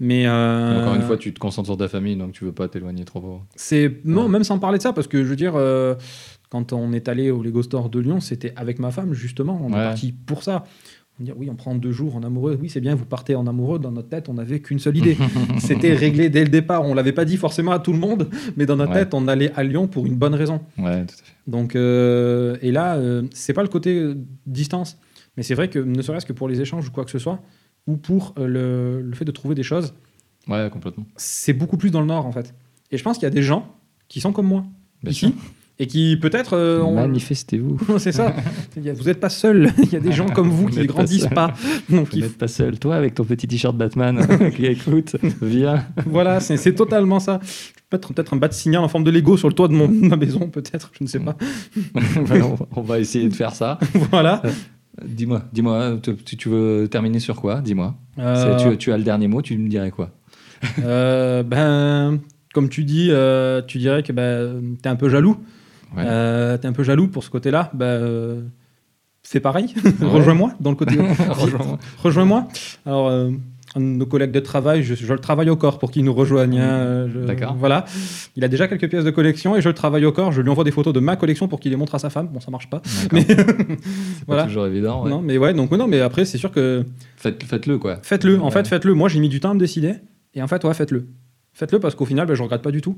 [0.00, 2.68] Mais euh, Encore une fois, tu te concentres sur ta famille, donc tu veux pas
[2.68, 3.40] t'éloigner trop.
[3.56, 4.28] C'est non, Ouais.
[4.28, 5.94] même sans parler de ça, parce que je veux dire, euh,
[6.50, 9.60] quand on est allé au Lego Store de Lyon, c'était avec ma femme justement.
[9.62, 10.64] On est parti pour ça.
[11.20, 12.56] On dit oui, on prend deux jours en amoureux.
[12.60, 13.78] Oui, c'est bien, vous partez en amoureux.
[13.80, 15.16] Dans notre tête, on n'avait qu'une seule idée.
[15.58, 16.84] c'était réglé dès le départ.
[16.84, 19.00] On l'avait pas dit forcément à tout le monde, mais dans notre Ouais.
[19.04, 20.60] tête, on allait à Lyon pour une bonne raison.
[20.78, 21.32] Ouais, tout à fait.
[21.48, 24.14] Donc, euh, et là, euh, c'est pas le côté euh,
[24.46, 24.96] distance,
[25.36, 27.40] mais c'est vrai que ne serait-ce que pour les échanges ou quoi que ce soit,
[27.88, 29.94] ou pour euh, le, le fait de trouver des choses,
[30.46, 31.04] Ouais, complètement.
[31.16, 32.54] c'est beaucoup plus dans le nord en fait.
[32.92, 33.74] Et je pense qu'il y a des gens
[34.08, 34.64] qui sont comme moi
[35.02, 35.32] Bien ici sûr.
[35.79, 37.79] Et qui peut-être euh, Manifestez-vous.
[37.99, 38.35] c'est ça.
[38.76, 39.72] Vous n'êtes pas seul.
[39.83, 41.53] Il y a des gens comme vous Vous qui pas grandissent pas.
[41.89, 42.79] Donc Vous n'êtes pas seul.
[42.79, 45.85] Toi, avec ton petit t-shirt Batman qui écoute, viens.
[46.07, 47.41] voilà, c'est totalement ça.
[47.91, 50.16] Peut-être un bas de signal en forme de Lego sur le toit de mon, ma
[50.16, 50.91] maison, peut-être.
[50.93, 51.37] Je ne sais pas.
[51.95, 53.79] On- on va essayer de faire ça.
[54.11, 54.43] voilà.
[55.05, 57.95] Dis-moi, dis-moi, tu, veux terminer sur quoi Dis-moi?
[58.18, 60.11] Euh, Tu, tu as le dernier mot, tu me dirais quoi?
[60.81, 62.18] Euh, ben,
[62.53, 65.37] comme tu dis, euh, tu dirais que ben, tu es un peu jaloux.
[65.97, 66.05] Ouais.
[66.07, 67.70] Euh, tu es un peu jaloux pour ce côté-là.
[67.74, 68.43] Ben, euh,
[69.22, 69.74] fais pareil.
[69.84, 69.93] Ouais.
[70.09, 70.97] Rejoins-moi dans le côté.
[72.03, 72.49] Rejoins-moi.
[72.86, 73.30] Alors, euh,
[73.74, 76.14] un de nos collègues de travail, je, je le travaille au corps pour qu'il nous
[76.14, 76.59] rejoigne.
[76.59, 77.55] hein, D'accord.
[77.59, 77.84] Voilà.
[78.34, 80.32] Il a déjà quelques pièces de collection et je le travaille au corps.
[80.32, 82.28] Je lui envoie des photos de ma collection pour qu'il les montre à sa femme.
[82.28, 82.80] Bon, ça marche pas.
[83.12, 83.36] Mais C'est
[84.26, 84.43] voilà.
[84.45, 85.05] pas toujours évident.
[85.05, 85.11] ouais.
[85.11, 86.84] non, mais ouais, donc non, mais après, c'est sûr que
[87.16, 87.99] Faites, faites-le, quoi.
[88.03, 88.41] faites-le.
[88.41, 88.95] En fait, faites-le.
[88.95, 89.95] Moi, j'ai mis du temps à me décider.
[90.34, 91.07] Et en fait, ouais, faites-le.
[91.53, 92.97] Faites-le parce qu'au final, ben, je regrette pas du tout.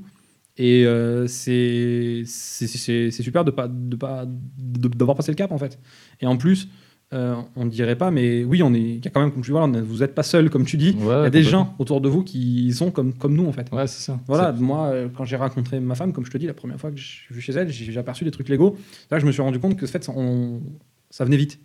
[0.57, 5.79] Et euh, c'est super de pas de pas de- d'avoir passé le cap en fait.
[6.19, 6.67] Et en plus,
[7.13, 8.79] euh, on ne dirait pas, mais oui, on est.
[8.79, 10.77] Il y a quand même, comme tu vois, on vous n'êtes pas seul, comme tu
[10.77, 10.91] dis.
[10.99, 13.51] Ouais, Il y a des gens autour de vous qui sont comme, comme nous en
[13.51, 13.69] fait.
[13.71, 14.19] Ouais, c'est ça.
[14.27, 16.91] Voilà, moi, euh, quand j'ai rencontré ma femme, comme je te dis, la première fois
[16.91, 18.77] que je suis venu chez elle, j'ai aperçu des trucs Lego.
[19.09, 20.61] Là, je me suis rendu compte que en fait, on-
[21.09, 21.59] ça venait vite.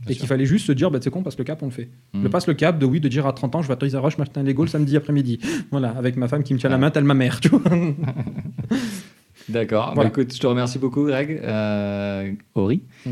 [0.00, 1.66] Bien et qu'il fallait juste se dire, bah, c'est con, on passe le cap, on
[1.66, 1.88] le fait.
[2.14, 2.22] Mhm.
[2.22, 3.98] Je passe le cap de oui, de dire à 30 ans, je vais à Toys
[4.00, 5.40] R Us m'acheter un Lego le samedi après-midi.
[5.72, 6.80] Voilà, avec ma femme qui me tient la Ouais.
[6.82, 7.60] main, telle ma mère, tu vois.
[9.48, 9.92] D'accord.
[9.94, 10.10] Voilà.
[10.10, 11.40] Bah, écoute, je te remercie beaucoup, Greg.
[11.42, 12.82] Euh, Ori.
[13.04, 13.10] tu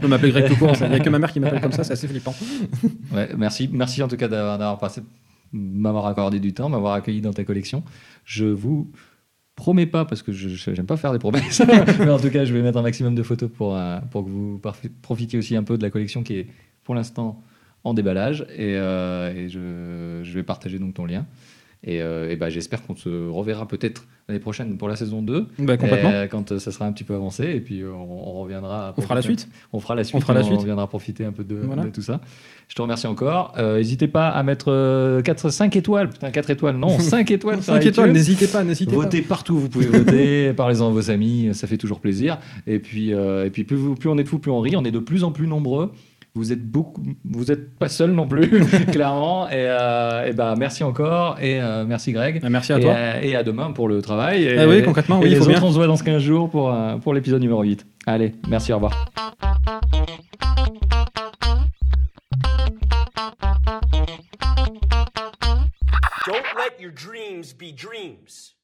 [0.00, 1.82] peux m'appeler Greg tout court, il n'y a que ma mère qui m'appelle comme ça,
[1.84, 2.34] c'est assez flippant.
[3.12, 5.02] Ouais, merci, merci en tout cas d'avoir passé,
[5.52, 7.82] m'avoir accordé du temps, m'avoir accueilli dans ta collection.
[8.24, 8.90] Je vous
[9.56, 11.62] promets pas, parce que je n'aime pas faire des promesses,
[11.98, 14.30] mais en tout cas, je vais mettre un maximum de photos pour, euh, pour que
[14.30, 14.60] vous
[15.02, 16.46] profitiez aussi un peu de la collection qui est
[16.82, 17.42] pour l'instant
[17.84, 18.46] en déballage.
[18.56, 21.26] Et, euh, et je, je vais partager donc ton lien.
[21.86, 25.46] Et, euh, et bah, j'espère qu'on se reverra peut-être l'année prochaine pour la saison 2.
[25.58, 26.10] Bah, complètement.
[26.10, 28.40] Et, euh, quand euh, ça sera un petit peu avancé, et puis euh, on, on
[28.42, 28.94] reviendra.
[28.96, 29.48] On fera la suite.
[29.74, 30.16] On fera la suite.
[30.16, 30.56] On fera la suite.
[30.56, 31.84] On reviendra profiter un peu de, Voilà.
[31.84, 32.20] de tout ça.
[32.68, 33.52] Je te remercie encore.
[33.58, 36.08] Euh, N'hésitez pas à mettre euh, 4, 5 étoiles.
[36.08, 37.62] Putain, 4 étoiles, non, 5 étoiles.
[37.62, 39.02] sur 5 étoiles, n'hésitez pas, n'hésitez pas.
[39.02, 42.38] Votez partout, vous pouvez voter, parlez-en à vos amis, ça fait toujours plaisir.
[42.66, 44.74] Et puis, euh, et puis plus, vous- plus on est de fous, plus on rit.
[44.76, 45.92] On est de plus en plus nombreux.
[46.36, 48.48] Vous êtes beaucoup, vous êtes pas seul non plus,
[48.92, 49.48] clairement.
[49.48, 52.40] Et, euh, et bah merci encore et euh, merci Greg.
[52.42, 52.92] Ah, Merci à et, toi.
[52.92, 54.42] à, et à demain pour le travail.
[54.42, 55.62] Et, Ah oui, concrètement, et oui, il les faut autres, bien.
[55.62, 57.86] on se voit dans ce 15 jours pour, euh, pour l'épisode numéro 8.
[58.06, 59.06] Allez, merci, au revoir.
[66.26, 68.54] Don't let your dreams be dreams.